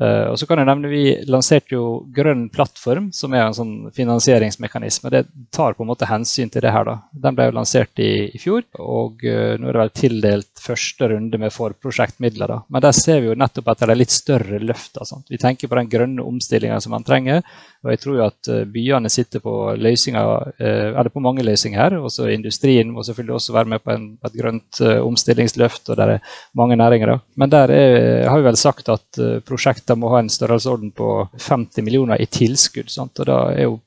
[0.00, 3.72] Uh, og så kan jeg nevne Vi lanserte jo Grønn plattform, som er en sånn
[3.92, 5.10] finansieringsmekanisme.
[5.12, 6.86] Det tar på en måte hensyn til det her.
[6.88, 6.94] da.
[7.12, 11.10] Den ble jo lansert i, i fjor, og uh, nå er det vel tildelt første
[11.12, 12.48] runde med forprosjektmidler.
[12.48, 12.60] da.
[12.72, 15.04] Men der ser vi jo nettopp etter de litt større løfta.
[15.28, 17.44] Vi tenker på den grønne omstillinga som man trenger.
[17.84, 21.96] Og jeg tror jo at uh, byene sitter på løsninger, eller på mange løsninger her.
[22.00, 26.34] Også industrien må selvfølgelig også være med på en, et grønt omstillingsløft, og der er
[26.56, 27.14] mange næringer.
[27.14, 27.18] da.
[27.36, 31.84] Men der er, har vi vel sagt at prosjekter må ha en størrelsesorden på 50
[31.84, 32.90] millioner i tilskudd.
[32.92, 33.18] Sant?
[33.20, 33.78] Og Da er jo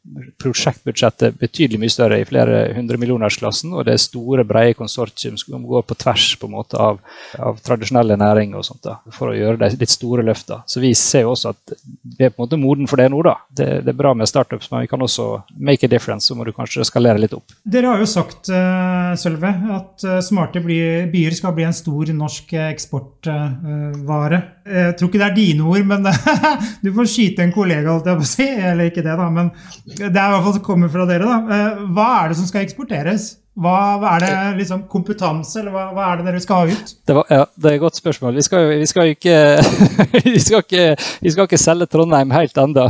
[0.42, 3.74] prosjektbudsjettet betydelig mye større, i flere hundre millionersklassen.
[3.74, 7.00] Og det er store, brede konsortium som går på tvers på en måte av,
[7.40, 10.64] av tradisjonelle næringer og sånt da, for å gjøre de litt store løftene.
[10.68, 13.22] Så vi ser jo også at vi er på en måte moden for det nå.
[13.26, 13.38] da.
[13.50, 15.28] Det, det er bra med startups, men vi kan også
[15.60, 16.30] make a difference.
[16.30, 17.56] Så må du kanskje skalere litt opp.
[17.64, 22.56] Dere har jo sagt, uh, Sølve, at uh, smarte byer skal bli en stor norsk
[22.64, 24.42] eksportvare.
[24.66, 26.08] Uh, jeg tror ikke det er dine ord, men
[26.86, 28.50] du får skyte en kollega, holdt jeg på å si.
[28.72, 29.52] Eller ikke det, da, men
[29.86, 31.30] det er i hvert fall som kommer fra dere.
[31.30, 31.40] da.
[31.56, 33.32] Eh, hva er det som skal eksporteres?
[33.54, 36.94] Hva, hva er det liksom kompetanse, eller hva, hva, er det dere skal ha ut?
[37.06, 38.34] Det, var, ja, det er et godt spørsmål.
[38.40, 39.36] Vi skal, vi skal, ikke,
[40.26, 40.86] vi skal ikke,
[41.22, 42.88] vi skal ikke selge Trondheim helt ennå.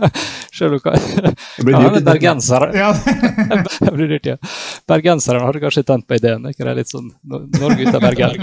[0.58, 1.96] Selv om Det blir dyrt.
[1.96, 2.68] Ja, bergensere.
[2.76, 2.90] Ja.
[3.86, 4.36] det blir dyrt, ja.
[4.92, 6.44] Bergenserne hadde kanskje tent på ideen.
[6.52, 8.36] Ikke det er litt sånn Norge ut av Bergen.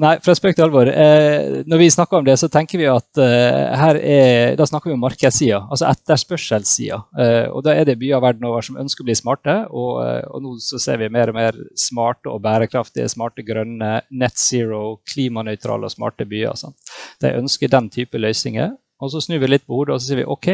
[0.00, 0.88] Nei, fra spøk til alvor.
[0.88, 4.90] Eh, når vi snakker om det, så tenker vi at eh, her er, da snakker
[4.90, 7.00] vi om markedssida, altså etterspørselssida.
[7.18, 10.24] Eh, og da er det byer verden over som ønsker å bli smarte, og, eh,
[10.30, 15.00] og, nå så ser vi mer og mer smarte og bærekraftige, smarte, grønne, net zero,
[15.12, 16.56] klimanøytrale og smarte byer.
[16.58, 16.76] Sånn.
[17.22, 18.76] De ønsker den type løsninger.
[19.02, 20.48] Og så snur vi litt på hodet og så sier vi OK,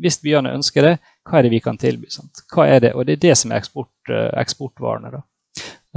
[0.00, 0.94] hvis byene ønsker det,
[1.28, 2.08] hva er det vi kan tilby?
[2.12, 2.44] Sant?
[2.52, 2.94] Hva er det?
[2.96, 5.10] Og det er det som er eksport, eh, eksportvarene.
[5.12, 5.22] da.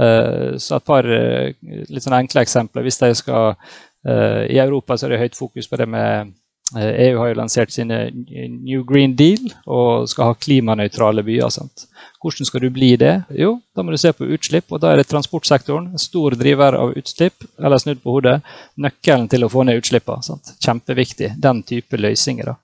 [0.00, 2.86] Eh, så et par eh, litt sånne enkle eksempler.
[2.86, 6.34] Hvis de skal eh, I Europa så er det høyt fokus på det med
[6.72, 11.52] EU e har jo lansert sine New Green Deal og skal ha klimanøytrale byer.
[11.52, 11.84] Sant?
[12.24, 13.12] Hvordan skal du bli det?
[13.36, 15.90] Jo, da må du se på utslipp, og da er det transportsektoren.
[15.92, 18.38] En stor driver av utslipp, eller snudd på hodet.
[18.80, 20.40] Nøkkelen til å få ned utslippene.
[20.64, 21.34] Kjempeviktig.
[21.36, 22.48] Den type løsninger.
[22.48, 22.56] da.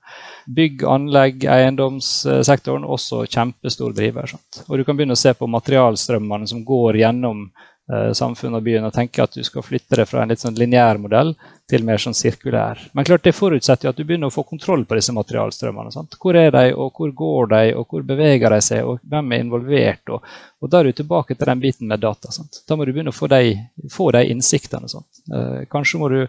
[0.50, 4.32] Bygg, anlegg, eiendomssektoren også kjempestor driver.
[4.32, 4.62] Sant?
[4.66, 7.69] Og du kan begynne å se på materialstrømmene som går gjennom eh,
[8.14, 11.00] samfunnet og byen, og tenke at du skal flytte det fra en litt sånn lineær
[11.02, 11.34] modell
[11.70, 12.80] til mer sånn sirkulær.
[12.96, 15.92] Men klart det forutsetter jo at du begynner å få kontroll på disse materialstrømmene.
[15.94, 16.16] Sant?
[16.20, 19.44] Hvor er de, og hvor går de, og hvor beveger de seg, og hvem er
[19.44, 20.14] involvert?
[20.14, 20.26] Og,
[20.60, 22.32] og da er du tilbake til den biten med data.
[22.34, 22.62] Sant?
[22.66, 23.54] Da må du begynne å få de,
[23.92, 24.90] få de innsiktene.
[24.90, 25.19] Eh,
[25.70, 26.20] kanskje må du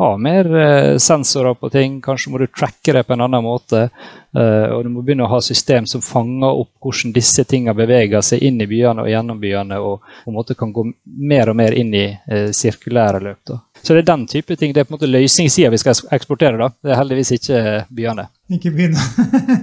[0.00, 3.88] ha mer eh, sensorer på ting, kanskje må du tracke det på en annen måte.
[4.36, 8.22] Eh, og du må begynne å ha system som fanger opp hvordan disse tingene beveger
[8.22, 10.86] seg inn i byene og gjennom byene, og på en måte kan gå
[11.32, 13.40] mer og mer inn i eh, sirkulære løp.
[13.50, 13.58] Da.
[13.80, 14.74] Så det er den type ting.
[14.74, 16.58] Det er på en måte løsningssida vi skal eksportere.
[16.60, 16.70] da.
[16.82, 18.28] Det er heldigvis ikke byene.
[18.52, 19.08] Ikke byene.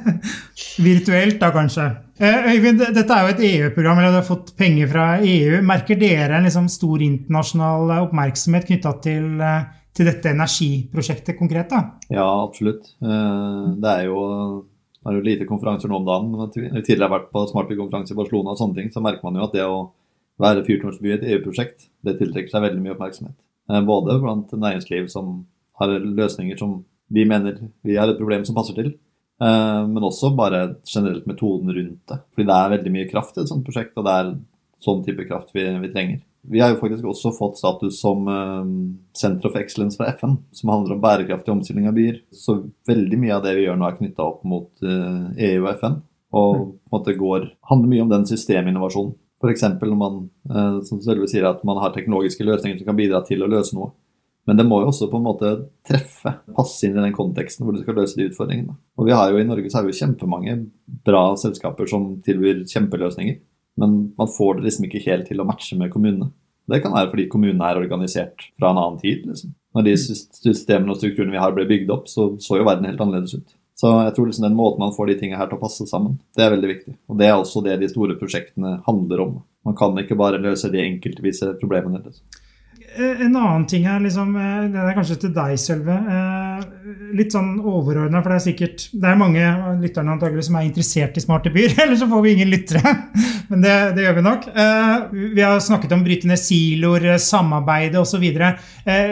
[0.87, 1.89] Virtuelt, da kanskje.
[2.17, 5.59] Eh, Øyvind, dette er jo et EU-program, eller du har fått penger fra EU.
[5.65, 11.69] Merker dere en liksom stor internasjonal oppmerksomhet knytta til, eh, til, dette energiprosjektet konkret?
[11.69, 11.83] da?
[12.09, 12.89] Ja, absolutt.
[13.01, 14.65] Eh, det er jo
[15.07, 16.31] er jo lite konferanser nå om dagen.
[16.33, 19.39] Når vi tidligere har vært på smartbykonferanse i Barcelona, og sånne ting, så merker man
[19.39, 19.91] jo at det å
[20.41, 23.37] være fyrtårnsby i et EU-prosjekt, det tiltrekker seg veldig mye oppmerksomhet.
[23.69, 25.45] Eh, både blant næringsliv som
[25.79, 29.06] har løsninger som vi mener vi har et problem som passer til, eh,
[29.37, 32.15] men også bare generelt metoden rundt det.
[32.33, 34.31] Fordi det er veldig mye kraft i et sånt prosjekt, og det er
[34.81, 36.23] sånn type kraft vi, vi trenger.
[36.47, 38.63] Vi har jo faktisk også fått status som uh,
[39.17, 42.21] Center of Excellence fra FN, som handler om bærekraftig omstilling av byer.
[42.33, 46.01] Så veldig mye av det vi gjør nå, er knytta opp mot EU og FN.
[46.35, 49.15] Og på en måte går, handler mye om den systeminnovasjonen.
[49.37, 49.63] F.eks.
[49.77, 53.45] når man eh, som Sølve sier, at man har teknologiske løsninger som kan bidra til
[53.45, 53.91] å løse noe.
[54.47, 55.51] Men det må jo også på en måte
[55.87, 58.77] treffe, passe inn i den konteksten hvor du skal løse de utfordringene.
[58.95, 60.55] Og vi har jo I Norge så har vi jo kjempemange
[61.07, 63.41] bra selskaper som tilbyr kjempeløsninger.
[63.77, 66.31] Men man får det liksom ikke helt til å matche med kommunene.
[66.67, 69.27] Det kan være fordi kommunene er organisert fra en annen tid.
[69.27, 69.53] Liksom.
[69.75, 73.03] Når de systemene og strukturene vi har ble bygd opp, så så jo verden helt
[73.03, 73.55] annerledes ut.
[73.77, 76.17] Så jeg tror liksom den måten man får de tingene her til å passe sammen,
[76.33, 76.95] det er veldig viktig.
[77.11, 79.35] Og det er også det de store prosjektene handler om.
[79.67, 82.01] Man kan ikke bare løse de enkeltvise problemene.
[82.07, 82.46] Liksom.
[82.97, 85.93] Eh, en annen ting her, liksom, eh, det er kanskje til deg, Sølve.
[85.93, 86.63] Eh,
[87.17, 89.43] litt sånn overordna, for det er sikkert Det er mange
[89.81, 91.75] lytterne antagelig som er interessert i smarte byer.
[91.83, 92.81] Eller så får vi ingen lyttere,
[93.51, 94.49] men det, det, gjør vi nok.
[95.35, 98.25] Vi har snakket om bryte ned siloer, samarbeide osv.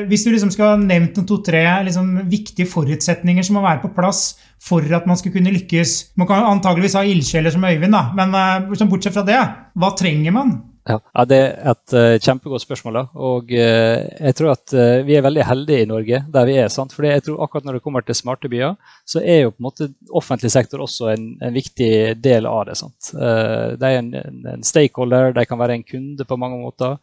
[0.09, 3.93] Hvis du liksom skal ha nevnt noen to-tre liksom, viktige forutsetninger som må være på
[3.95, 4.31] plass
[4.65, 8.89] for at man skal kunne lykkes Man kan antageligvis ha ildsjeler som Øyvind, da, men
[8.89, 9.41] bortsett fra det,
[9.77, 10.55] hva trenger man?
[10.85, 12.97] Ja, Det er et uh, kjempegodt spørsmål.
[12.99, 16.57] da, og uh, jeg tror at uh, Vi er veldig heldige i Norge der vi
[16.61, 16.69] er.
[16.69, 16.93] sant?
[16.93, 19.67] Fordi jeg tror akkurat Når det kommer til smarte byer, så er jo på en
[19.69, 22.77] måte offentlig sektor også en, en viktig del av det.
[22.77, 23.11] sant?
[23.15, 26.97] de er en, en, stakeholder, de kan være en kunde på mange måter.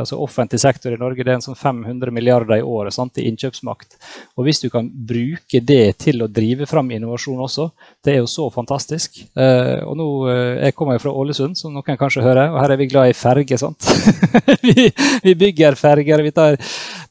[0.00, 3.26] Altså Offentlig sektor i Norge det er en sånn 500 milliarder i året sant, i
[3.30, 3.96] innkjøpsmakt.
[4.36, 7.68] Og Hvis du kan bruke det til å drive fram innovasjon også,
[8.04, 9.22] det er jo så fantastisk.
[9.36, 12.74] Eh, og nå, uh, Jeg kommer jo fra Ålesund, som noen kanskje hører, og her
[12.74, 13.58] er vi glad i ferge.
[13.60, 13.88] sant?
[14.66, 14.90] vi,
[15.24, 16.22] vi, bygger ferger.
[16.24, 16.58] vi tar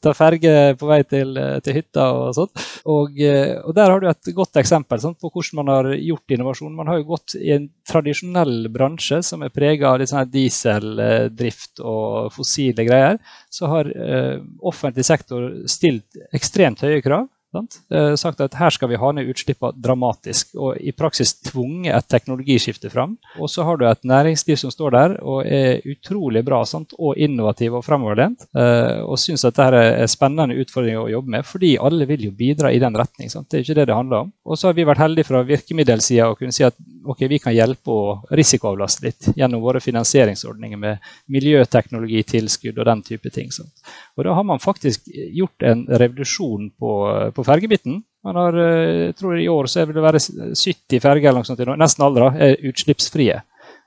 [0.04, 2.64] tar ferge på vei til, eh, til hytta og sånt.
[2.84, 6.74] Og, og, der har du et godt eksempel sant, på hvordan man har gjort innovasjon.
[6.76, 12.32] Man har jo gått i en tradisjonell bransje som er prega av sånn dieseldrift og
[12.34, 13.20] fossile greier,
[13.52, 17.28] så har eh, offentlig sektor stilt ekstremt høye krav.
[17.62, 22.08] Eh, sagt at her skal vi ha ned utslippene dramatisk, og i praksis tvunget et
[22.10, 23.16] teknologiskifte fram.
[23.38, 26.94] Og så har du et næringsliv som står der og er utrolig bra sant?
[26.98, 28.46] og innovativ og fremoverlent.
[28.56, 32.34] Eh, og syns at dette er spennende utfordringer å jobbe med, fordi alle vil jo
[32.36, 33.30] bidra i den retning.
[33.32, 33.48] Sant?
[33.50, 34.32] Det er ikke det det handler om.
[34.44, 37.54] Og så har vi vært heldige fra virkemiddelsida å kunne si at ok, vi kan
[37.54, 43.52] hjelpe å risikoavlaste litt gjennom våre finansieringsordninger med miljøteknologitilskudd og den type ting.
[43.54, 43.72] Sant?
[44.16, 46.92] Og da har man faktisk gjort en revolusjon på,
[47.34, 48.02] på fergebiten.
[48.24, 52.06] Man har, jeg eh, tror I år så vil det være 70 ferger eller nesten
[52.06, 53.40] alle er utslippsfrie.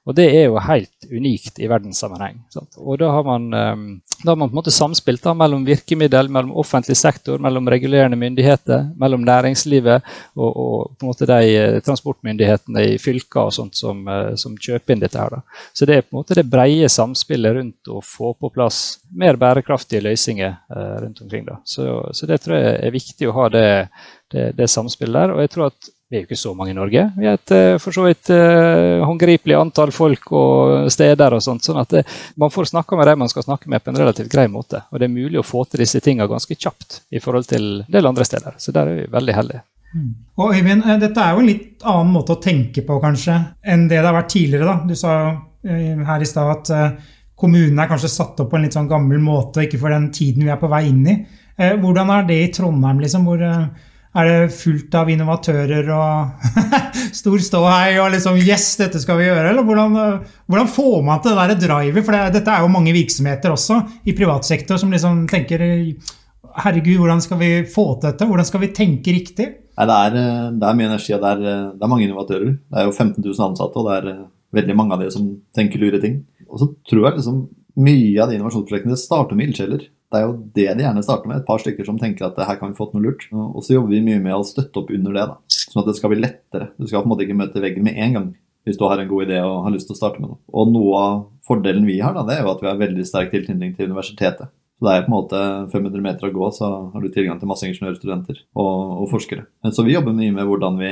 [0.07, 2.39] Og det er jo helt unikt i verdenssammenheng.
[2.53, 2.77] Sant?
[2.79, 3.87] Og da har man, ehm,
[4.23, 8.15] da har man på en måte samspilt da, mellom virkemiddel, mellom offentlig sektor, mellom regulerende
[8.19, 13.75] myndigheter, mellom næringslivet og, og på en måte de eh, transportmyndighetene i fylker og sånt
[13.75, 15.19] som, eh, som kjøper inn dette.
[15.19, 15.35] her.
[15.35, 15.67] Da.
[15.75, 19.35] Så det er på en måte det brede samspillet rundt å få på plass mer
[19.35, 21.43] bærekraftige løsninger eh, rundt omkring.
[21.49, 21.59] Da.
[21.67, 23.67] Så, så, det tror jeg er viktig å ha det,
[24.31, 25.35] det, det samspillet der.
[25.35, 27.01] Og jeg tror at vi er jo ikke så mange i Norge.
[27.17, 31.33] Vi er et eh, for så vidt uh, håndgripelig antall folk og steder.
[31.35, 32.03] og sånt, sånn at det,
[32.39, 34.85] Man får snakka med dem man skal snakke med på en relativt grei måte.
[34.91, 37.91] Og det er mulig å få til disse tingene ganske kjapt i forhold til en
[37.91, 38.55] del andre steder.
[38.57, 39.61] Så der er vi veldig heldige.
[39.95, 40.13] Mm.
[40.37, 43.35] Og Øyvind, eh, dette er jo en litt annen måte å tenke på kanskje
[43.67, 44.65] enn det det har vært tidligere.
[44.71, 44.77] da.
[44.87, 47.01] Du sa jo her i stad at
[47.35, 50.07] kommunene er kanskje satt opp på en litt sånn gammel måte, og ikke for den
[50.15, 51.17] tiden vi er på vei inn i.
[51.57, 53.01] Hvordan er det i Trondheim?
[53.03, 53.41] liksom, hvor
[54.17, 56.47] er det fullt av innovatører og
[57.19, 59.51] stor ståhei og liksom Yes, dette skal vi gjøre.
[59.51, 59.97] Eller hvordan,
[60.49, 62.06] hvordan får man til det der drivet?
[62.06, 65.63] For det, dette er jo mange virksomheter også i privat sektor som liksom tenker
[66.58, 68.25] Herregud, hvordan skal vi få til dette?
[68.25, 69.45] Hvordan skal vi tenke riktig?
[69.77, 70.15] Nei, det, er,
[70.58, 71.43] det, er, mye energi, og det er,
[71.77, 72.56] det er mange innovatører.
[72.58, 74.23] Det er jo 15 000 ansatte, og det er
[74.58, 76.23] veldig mange av de som tenker lure ting.
[76.49, 77.43] Og så tror jeg liksom
[77.77, 79.86] mye av de innovasjonsprosjektene starter med ildsjeler.
[80.07, 81.41] Det er jo det de gjerne starter med.
[81.41, 83.25] Et par stykker som tenker at her kan vi få til noe lurt.
[83.35, 85.57] Og så jobber vi mye med å støtte opp under det, da.
[85.67, 86.69] sånn at det skal bli lettere.
[86.79, 88.29] Du skal på en måte ikke møte veggen med en gang
[88.67, 90.41] hvis du har en god idé og har lyst til å starte med noe.
[90.51, 93.29] Og noe av fordelen vi har, da, det er jo at vi har veldig sterk
[93.31, 94.49] tilknytning til universitetet.
[94.77, 97.49] Så det er på en måte 500 meter å gå, så har du tilgang til
[97.49, 98.73] masse ingeniørstudenter og,
[99.05, 99.47] og forskere.
[99.71, 100.91] Så vi jobber mye med hvordan vi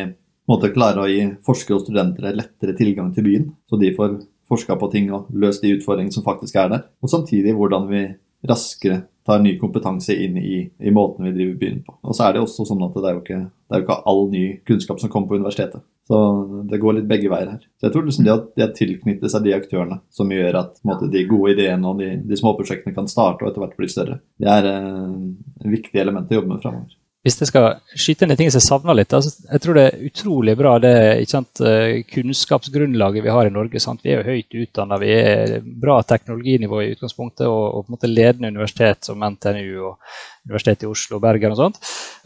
[0.49, 4.15] måtte klare å gi forskere og studenter lettere tilgang til byen, så de får
[4.49, 6.88] forska på ting og løst de utfordringene som faktisk er der.
[7.04, 8.06] Og samtidig hvordan vi
[8.48, 11.95] raskere tar ny kompetanse inn i, i måten vi driver byen på.
[12.06, 14.02] Og så er det også sånn at det er jo ikke, det er jo ikke
[14.12, 15.82] all ny kunnskap som kommer på universitetet.
[16.06, 16.17] Så
[16.69, 17.63] det går litt begge veier her.
[17.80, 20.78] Så jeg tror liksom det at de har tilknyttet seg de aktørene som gjør at
[20.86, 24.19] måte, de gode ideene og de, de småprosjektene kan starte og etter hvert bli større,
[24.41, 26.93] det er eh, viktige elementer å jobbe med framover.
[27.26, 29.86] Hvis jeg skal skyte inn en ting som jeg savner litt, altså, jeg tror det
[29.88, 30.94] er utrolig bra det
[31.26, 33.82] sant, eh, kunnskapsgrunnlaget vi har i Norge.
[33.82, 34.04] Sant?
[34.06, 37.98] Vi er jo høyt utdanna, vi er bra teknologinivå i utgangspunktet og, og på en
[37.98, 39.98] måte ledende universitet som NTNU og
[40.46, 41.80] Universitetet i Oslo, Bergen og sånt.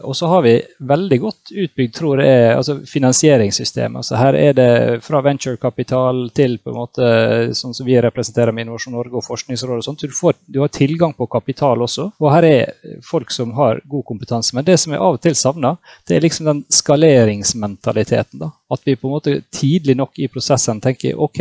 [0.04, 0.54] Og så har vi
[0.90, 4.02] veldig godt utbygd tror jeg, altså finansieringssystemet.
[4.02, 4.70] Altså her er det
[5.04, 7.08] fra venturekapital til på en måte
[7.56, 9.80] sånn som vi representerer med Innovasjon Norge og Forskningsrådet.
[9.80, 10.04] og sånt.
[10.04, 12.10] Du, får, du har tilgang på kapital også.
[12.20, 14.54] Og her er folk som har god kompetanse.
[14.56, 18.40] Men det som jeg av og til savner, det er liksom den skaleringsmentaliteten.
[18.44, 18.50] da.
[18.70, 21.40] At vi på en måte tidlig nok i prosessen tenker ok,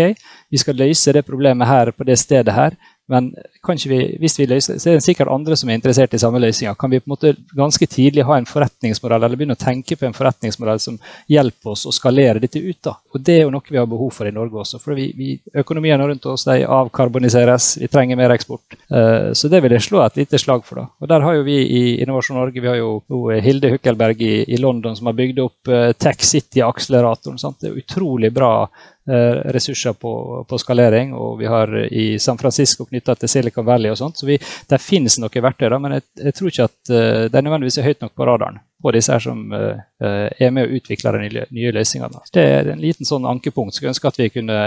[0.50, 2.80] vi skal løse det problemet her på det stedet her.
[3.10, 3.32] Men
[3.66, 6.78] vi, hvis vi løser, så er det sikkert andre som er interessert i samme løsninger.
[6.80, 10.06] Kan vi på en måte ganske tidlig ha en forretningsmodell, eller begynne å tenke på
[10.06, 11.00] en forretningsmodell som
[11.32, 12.78] hjelper oss å skalere dette ut?
[12.86, 12.96] da?
[13.14, 14.82] Og Det er jo noe vi har behov for i Norge også.
[14.84, 18.78] for vi, vi, Økonomiene rundt oss de avkarboniseres, vi trenger mer eksport.
[18.92, 20.84] Uh, så det vil jeg slå et lite slag for.
[20.84, 20.88] da.
[21.02, 23.02] Og Der har jo vi i Innovasjon Norge vi har jo
[23.42, 27.42] Hilde Hukkelberg i, i London som har bygd opp uh, Tech City-akseleratoren.
[27.60, 30.12] Det er utrolig bra eh, ressurser på,
[30.50, 31.14] på, skalering.
[31.18, 34.20] Og vi har i San Francisco knytta til Silicon Valley og sånt.
[34.20, 37.40] Så vi, det finnes noen verktøy, da, men jeg, jeg, tror ikke at uh, det
[37.40, 40.78] er nødvendigvis er høyt nok på radaren på disse her som uh, er med og
[40.80, 42.22] utvikler de nye, nye løsningene.
[42.34, 43.76] Det er en liten sånn ankepunkt.
[43.76, 44.60] Skulle jeg ønsker at vi kunne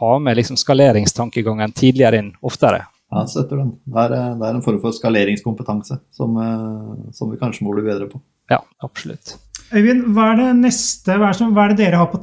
[0.00, 2.84] ha med liksom skaleringstankegangen tidligere inn oftere.
[3.14, 3.74] Ja, støtter den.
[3.84, 7.74] Det er, eh, det er, en form for skaleringskompetanse som, eh, som, vi kanskje må
[7.76, 8.20] bli bedre på.
[8.50, 9.36] Ja, absolutt.
[9.74, 12.20] Øyvind, hva er det neste, hva er, som, hva er det dere har på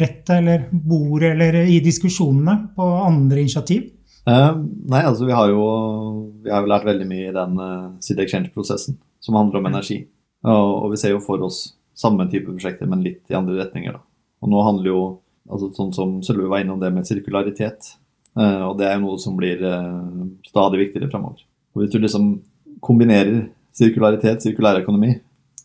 [0.00, 3.90] tegnebrettet eller bordet eller i diskusjonene på andre initiativ?
[4.26, 4.56] Eh,
[4.88, 5.64] nei, altså vi har jo
[6.44, 10.02] vi har lært veldig mye i den uh, City Exchange-prosessen som handler om energi.
[10.44, 13.92] Og, og, vi ser jo for oss samme type prosjekter, men litt i andre retninger.
[13.92, 14.00] da.
[14.40, 15.00] Og nå handler jo,
[15.50, 17.92] altså sånn som Sølve var innom det med sirkularitet,
[18.38, 21.42] Eh, og det er jo noe som blir eh, stadig viktigere framover.
[21.78, 22.32] Hvis du liksom
[22.84, 25.14] kombinerer sirkularitet, sirkulærøkonomi,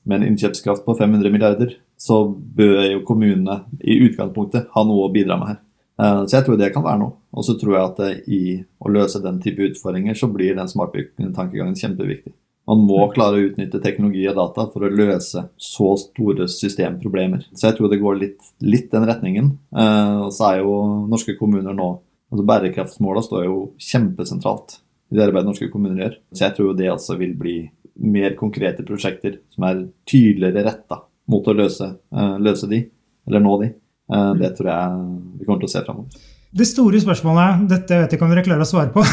[0.06, 5.14] med en innkjøpskraft på 500 milliarder, så bør jo kommunene i utgangspunktet ha noe å
[5.14, 5.60] bidra med her.
[6.02, 7.18] Eh, så jeg tror det kan være noe.
[7.36, 8.42] Og så tror jeg at i
[8.80, 12.36] å løse den type utfordringer, så blir den smartbygg-tankegangen kjempeviktig.
[12.66, 17.44] Man må klare å utnytte teknologi og data for å løse så store systemproblemer.
[17.54, 19.52] Så jeg tror det går litt, litt den retningen.
[19.70, 20.80] Og så er jo
[21.12, 21.92] norske kommuner nå
[22.34, 24.80] Altså Bærekraftsmåla står jo kjempesentralt
[25.14, 26.16] i det arbeidet norske kommuner gjør.
[26.34, 27.54] Så jeg tror det altså vil bli
[28.02, 30.98] mer konkrete prosjekter som er tydeligere retta
[31.32, 32.84] mot å løse, uh, løse, de,
[33.28, 33.72] eller nå de.
[34.12, 35.00] Uh, det tror jeg
[35.40, 36.28] vi kommer til å se framover.
[36.56, 39.04] Det store spørsmålet, dette vet jeg ikke om dere klarer å svare på,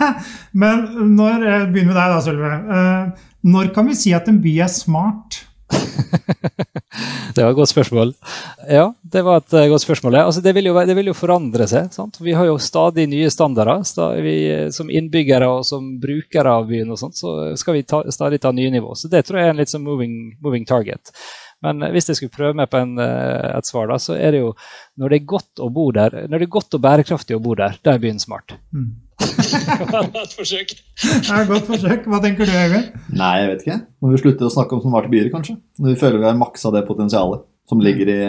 [0.62, 0.86] men
[1.18, 2.54] når, jeg begynner med deg da, Sølve.
[3.46, 5.42] Når kan vi si at en by er smart?
[7.34, 8.12] det var et godt spørsmål.
[8.70, 10.18] Ja, det var et eh, godt spørsmål.
[10.20, 11.90] Altså, det, vil jo, det, vil jo, forandre seg.
[11.94, 12.20] Sant?
[12.22, 13.82] Vi har jo stadig nye standarder.
[13.86, 17.86] Stadig, vi, eh, som innbyggere og som brukere av byen og sånt, så skal vi
[17.88, 18.94] ta, stadig ta nye nivå.
[18.98, 21.12] Så det tror jeg er en litt sånn moving, moving target.
[21.64, 24.44] Men eh, hvis jeg skulle prøve meg på en, et svar, da, så er det
[24.44, 24.52] jo
[25.00, 27.56] når det er godt å bo der, når det er godt og bærekraftig å bo
[27.58, 28.56] der, da er byen smart.
[28.76, 28.94] Mm.
[29.16, 30.72] det var et forsøk.
[31.24, 32.06] Ja, godt forsøk.
[32.10, 32.96] Hva tenker du, Øyvind?
[33.16, 33.78] Nei, jeg vet ikke.
[34.04, 35.56] Når vi slutter å snakke om smarte byer, kanskje?
[35.80, 38.20] Når vi føler vi har maksa det potensialet som ligger i,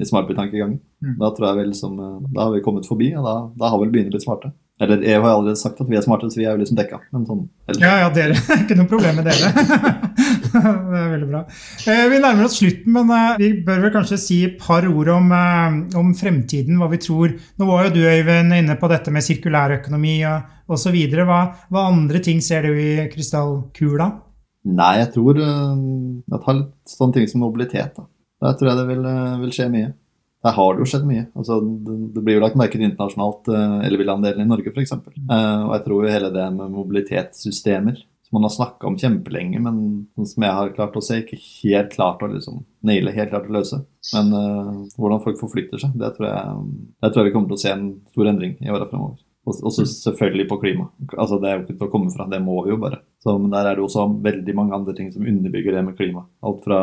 [0.00, 0.78] i smartbytankegangen.
[1.04, 1.16] Mm.
[1.20, 1.98] Da tror jeg vel som,
[2.32, 4.52] da har vi kommet forbi, og da, da har vel byene blitt smarte.
[4.82, 7.02] Eller jeg har allerede sagt at vi er smarte, så vi er jo liksom dekka.
[7.12, 7.44] Sånn,
[7.76, 8.38] ja, ja, dere.
[8.62, 9.52] Ikke noe problem med dere.
[10.90, 11.42] det er veldig bra.
[11.88, 15.10] Eh, vi nærmer oss slutten, men eh, vi bør vel kanskje si et par ord
[15.14, 16.76] om, eh, om fremtiden.
[16.80, 17.32] Hva vi tror.
[17.58, 20.18] Nå var jo du, Øyvind, inne på dette med sirkulærøkonomi
[20.72, 20.98] osv.
[21.16, 21.40] Hva,
[21.72, 24.10] hva andre ting ser du i krystallkula?
[24.72, 27.96] Nei, jeg tror jeg tar litt sånne ting som mobilitet.
[27.96, 28.06] da.
[28.42, 29.10] Der tror jeg det vil,
[29.42, 29.90] vil skje mye.
[30.42, 31.26] Der har det jo skjedd mye.
[31.38, 33.50] Altså, det, blir jo lagt merke til internasjonalt,
[33.86, 34.96] elbilandelen i Norge f.eks.
[34.98, 38.00] Og jeg tror jo hele det med mobilitetssystemer
[38.32, 39.80] man har snakka om kjempelenge, men
[40.16, 43.50] sånn som jeg har klart å se, ikke helt klart å liksom naile, helt klart
[43.50, 43.82] å løse.
[44.14, 47.60] Men uh, hvordan folk forflytter seg, det tror, jeg, det tror jeg vi kommer til
[47.60, 49.20] å se en stor endring i åra fremover.
[49.42, 50.84] Og så selvfølgelig på klima.
[51.18, 53.00] Altså Det er jo ikke til å komme fra, det må vi jo bare.
[53.22, 56.22] Så, men der er det også veldig mange andre ting som underbygger det med klima.
[56.46, 56.78] Alt fra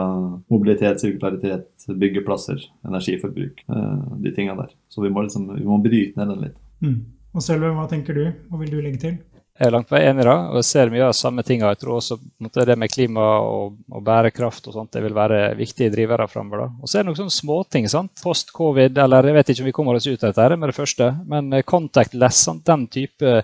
[0.51, 3.63] mobilitet, sirkularitet, byggeplasser, energiforbruk.
[3.63, 4.75] Eh, de tinga der.
[4.91, 6.59] Så vi må, liksom, vi må bryte ned den litt.
[6.83, 6.99] Mm.
[7.29, 8.25] Og Sølve, hva tenker du?
[8.49, 9.17] Hva vil du legge til?
[9.59, 11.73] Er langt på vei enig da, og jeg ser mye av samme tinga.
[11.73, 15.41] Jeg tror også måte, det med klima og, og, bærekraft og sånt, det vil være
[15.59, 16.69] viktige drivere framover.
[16.79, 17.89] Og så er det noen sånne småting.
[17.91, 18.13] sant?
[18.23, 21.09] Post-covid, eller jeg vet ikke om vi kommer oss ut av dette med det første,
[21.27, 22.63] men contactless, sant?
[22.69, 23.41] den type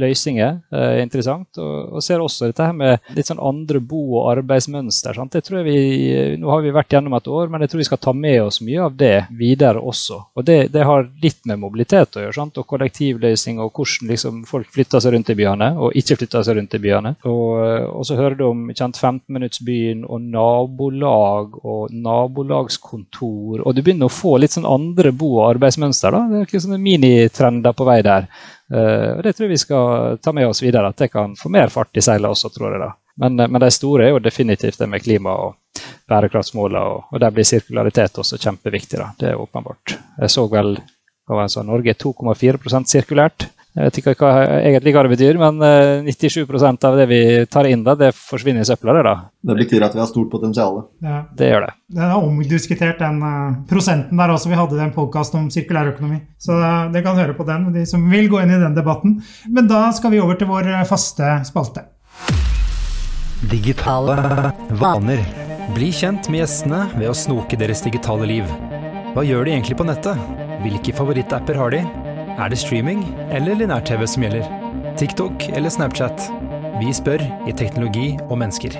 [0.00, 0.58] løsninger.
[0.72, 1.48] Eh, interessant.
[1.58, 5.16] Og, og, ser også dette her med litt sånn andre bo- og arbeidsmønster.
[5.18, 5.34] Sant?
[5.34, 7.88] Det tror jeg vi, Nå har vi vært gjennom et år, men jeg tror vi
[7.88, 10.20] skal ta med oss mye av det videre også.
[10.38, 12.58] Og det, det har litt med mobilitet å gjøre, sant?
[12.58, 16.58] og kollektivløsning og hvordan liksom, folk flytter seg rundt i byene og ikke flytter seg
[16.58, 17.14] rundt i byene.
[17.28, 17.52] Og,
[17.92, 24.14] og så hører du om kjent 15-minuttsbyen og nabolag og nabolagskontor, og du begynner å
[24.14, 26.14] få litt sånn andre bo- og arbeidsmønster.
[26.14, 28.28] da, Det er ikke sånne minitrender på vei der.
[28.74, 31.50] Uh, og Det tror jeg vi skal ta med oss videre, at det kan få
[31.52, 32.82] mer fart i seilene også, tror jeg.
[32.84, 32.92] da.
[33.18, 37.20] Men, eh, men de store er jo definitivt det med klima og bærekraftsmålene, og, og
[37.20, 39.00] der blir sirkularitet også kjempeviktig.
[39.00, 39.96] da, Det er åpenbart.
[40.20, 40.76] Jeg så vel
[41.28, 43.48] hva var det, så Norge er 2,4% sirkulært.
[43.78, 45.60] Jeg vet ikke hva egentlig hva det betyr, men
[46.08, 48.96] 97 eh, av det vi tar inn, da, det forsvinner i søpla.
[48.96, 49.12] Det da.
[49.46, 50.80] Det betyr at vi har stort potensial.
[51.04, 51.20] Ja.
[51.38, 51.70] Det gjør det.
[51.94, 54.50] Det er omdiskutert, den uh, prosenten der også.
[54.50, 56.18] Vi hadde den podkasten om sirkulærøkonomi.
[56.42, 59.20] Så uh, dere kan høre på den, de som vil gå inn i den debatten.
[59.46, 61.86] Men da skal vi over til vår faste spalte.
[63.46, 64.18] Digitale
[64.82, 65.22] vaner.
[65.76, 68.50] Bli kjent med gjestene ved å snoke deres digitale liv.
[69.14, 70.18] Hva gjør de egentlig på nettet?
[70.66, 72.07] Hvilke favorittapper har de?
[72.38, 73.00] Er det streaming
[73.34, 74.44] eller linær-TV som gjelder?
[74.98, 76.28] TikTok eller Snapchat?
[76.78, 78.76] Vi spør i Teknologi og mennesker.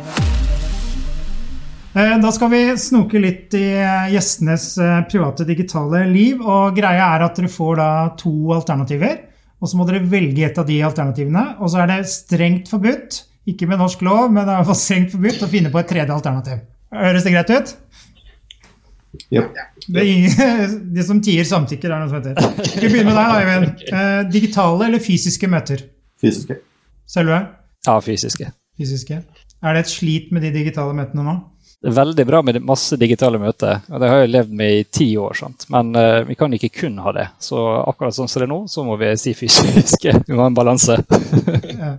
[1.98, 6.38] Eh, Da skal vi snoke litt i eh, gjestenes eh, private digitale liv.
[6.38, 7.82] og Greia er at dere får
[8.22, 9.18] to alternativer.
[9.61, 11.56] og Så må dere velge et av de alternativene.
[11.59, 15.42] og Så er det strengt forbudt, ikke med norsk lov, men det er strengt forbudt
[15.42, 16.62] å finne på et tredje alternativ.
[16.94, 17.76] Høres det greit ut?
[19.32, 19.54] Yep.
[19.88, 22.64] Det, er ingen, det som tier samtykker, er noe som heter.
[22.68, 23.84] Skal vi begynne med deg, Eivind?
[23.92, 25.84] Eh, digitale eller fysiske møter?
[26.20, 26.59] Fysiske.
[27.09, 27.38] Selve?
[27.86, 28.50] Ja, fysiske.
[28.78, 29.22] Fysiske.
[29.64, 31.36] Er det et slit med de digitale møtene nå?
[31.78, 34.84] Det er veldig bra med masse digitale møter, og det har jeg levd med i
[34.98, 35.36] ti år.
[35.38, 35.66] sant?
[35.70, 37.28] Men uh, vi kan ikke kun ha det.
[37.42, 40.14] Så akkurat sånn som det er nå, så må vi si fysiske.
[40.26, 40.98] Vi må ha en balanse.
[41.78, 41.92] Ja.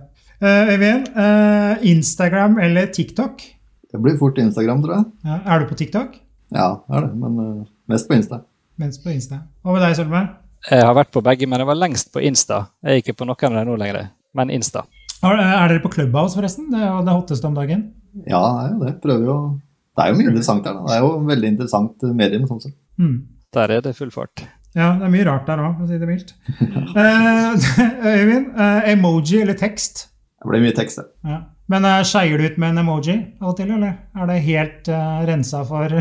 [0.44, 3.40] uh, Øyvind, uh, Instagram eller TikTok?
[3.90, 5.06] Det blir fort Instagram, tror jeg.
[5.24, 6.12] Ja, er du på TikTok?
[6.50, 8.42] Ja, det er det, men eh, mest på Insta.
[8.80, 9.42] Mest på Insta.
[9.62, 10.22] Hva med deg, Sølve?
[10.70, 12.64] Jeg har vært på begge, men jeg var lengst på Insta.
[12.84, 14.84] Jeg er ikke på noen av dem nå lenger, men Insta.
[15.20, 16.70] Er, er dere på Clubhouse, forresten?
[16.72, 17.90] Det er det hotteste om dagen.
[18.24, 18.94] Ja, det er jo det.
[19.02, 19.36] Prøver jo
[19.96, 20.78] Det er jo mye interessant der.
[20.78, 20.86] da.
[20.86, 22.46] Det er jo veldig interessant eh, medium.
[22.48, 22.76] sånn sett.
[23.00, 23.16] Mm.
[23.56, 24.44] Der er det full fart.
[24.76, 26.34] Ja, det er mye rart der òg, for å si det mildt.
[27.00, 27.70] Eh,
[28.10, 30.06] Øyvind, uh, emoji eller tekst?
[30.40, 31.10] Det blir mye tekst, det.
[31.28, 31.40] Ja.
[31.70, 34.90] Men uh, skeier du ut med en emoji av og til, eller er det helt
[34.90, 35.92] uh, rensa for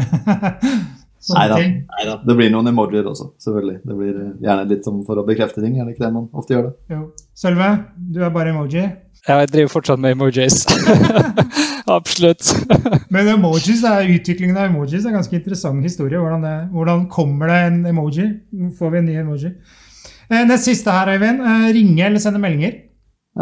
[1.19, 1.59] sånne Neida.
[1.59, 1.75] ting?
[1.91, 2.15] Neida.
[2.25, 3.81] Det blir noen emojier også, selvfølgelig.
[3.85, 5.77] Det blir eh, gjerne litt som for å bekrefte ting.
[5.77, 6.73] Er det ikke det man ofte gjør det?
[6.95, 7.03] Jo.
[7.37, 7.69] Sølve,
[8.15, 8.87] du er bare emoji.
[9.27, 10.63] Ja, jeg driver fortsatt med emojis.
[11.99, 12.49] Absolutt.
[13.13, 16.17] Men emojis er, utviklingen av emojis er en ganske interessant historie.
[16.21, 18.29] Hvordan, det, hvordan kommer det en emoji?
[18.79, 19.53] Får vi en ny emoji?
[20.29, 21.43] Eh, nest siste her, Øyvind.
[21.43, 22.79] Eh, ringe eller sende meldinger?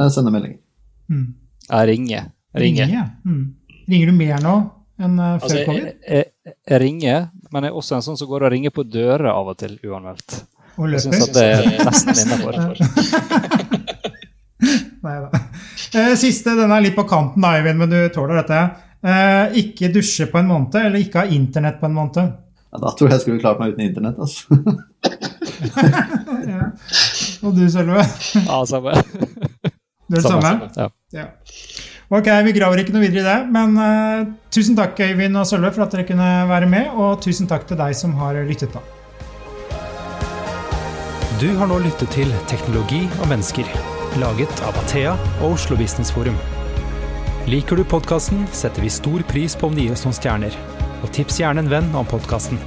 [0.02, 0.60] Jeg sender meldinger.
[1.14, 1.28] Mm.
[1.68, 2.24] Jeg ringer.
[2.58, 2.86] Ringer.
[2.88, 3.08] ringer.
[3.26, 3.46] Mm.
[3.92, 4.56] Ringer du mer nå
[4.98, 5.84] enn eh, før Altså, covid?
[5.86, 6.26] jeg, jeg,
[6.72, 7.20] jeg ringer,
[7.54, 9.74] men jeg er også en sånn som går og ringer på dører av og til
[9.86, 10.30] uanmeldt.
[10.78, 10.98] Og løper.
[10.98, 12.54] Jeg syns at det er nesten innafor.
[15.08, 15.30] Nei da.
[16.20, 18.60] Siste, den er litt på kanten, da, Eivind, men du tåler dette.
[19.08, 22.26] Eh, ikke dusje på en måned, eller ikke ha internett på en måned.
[22.68, 24.18] Ja, da tror jeg jeg skulle klart meg uten internett.
[24.20, 24.42] altså.
[26.48, 26.64] Ja.
[27.48, 28.04] Og du, Sølve?
[28.46, 28.92] Ja, samme.
[28.94, 28.98] Du
[30.14, 30.42] er det samme?
[30.46, 30.88] samme, ja.
[31.16, 31.30] Ja.
[32.12, 35.72] Ok, vi graver ikke noe videre i det, men uh, tusen takk, Øyvind og Sølve,
[35.76, 38.84] for at dere kunne være med, og tusen takk til deg som har lyttet på.
[41.38, 43.68] Du har nå lyttet til Teknologi og mennesker,
[44.20, 46.36] laget av Athea og Oslo Business Forum.
[47.48, 50.60] Liker du podkasten, setter vi stor pris på om du gir oss noen stjerner.
[51.06, 52.60] Og tips gjerne en venn om podkasten.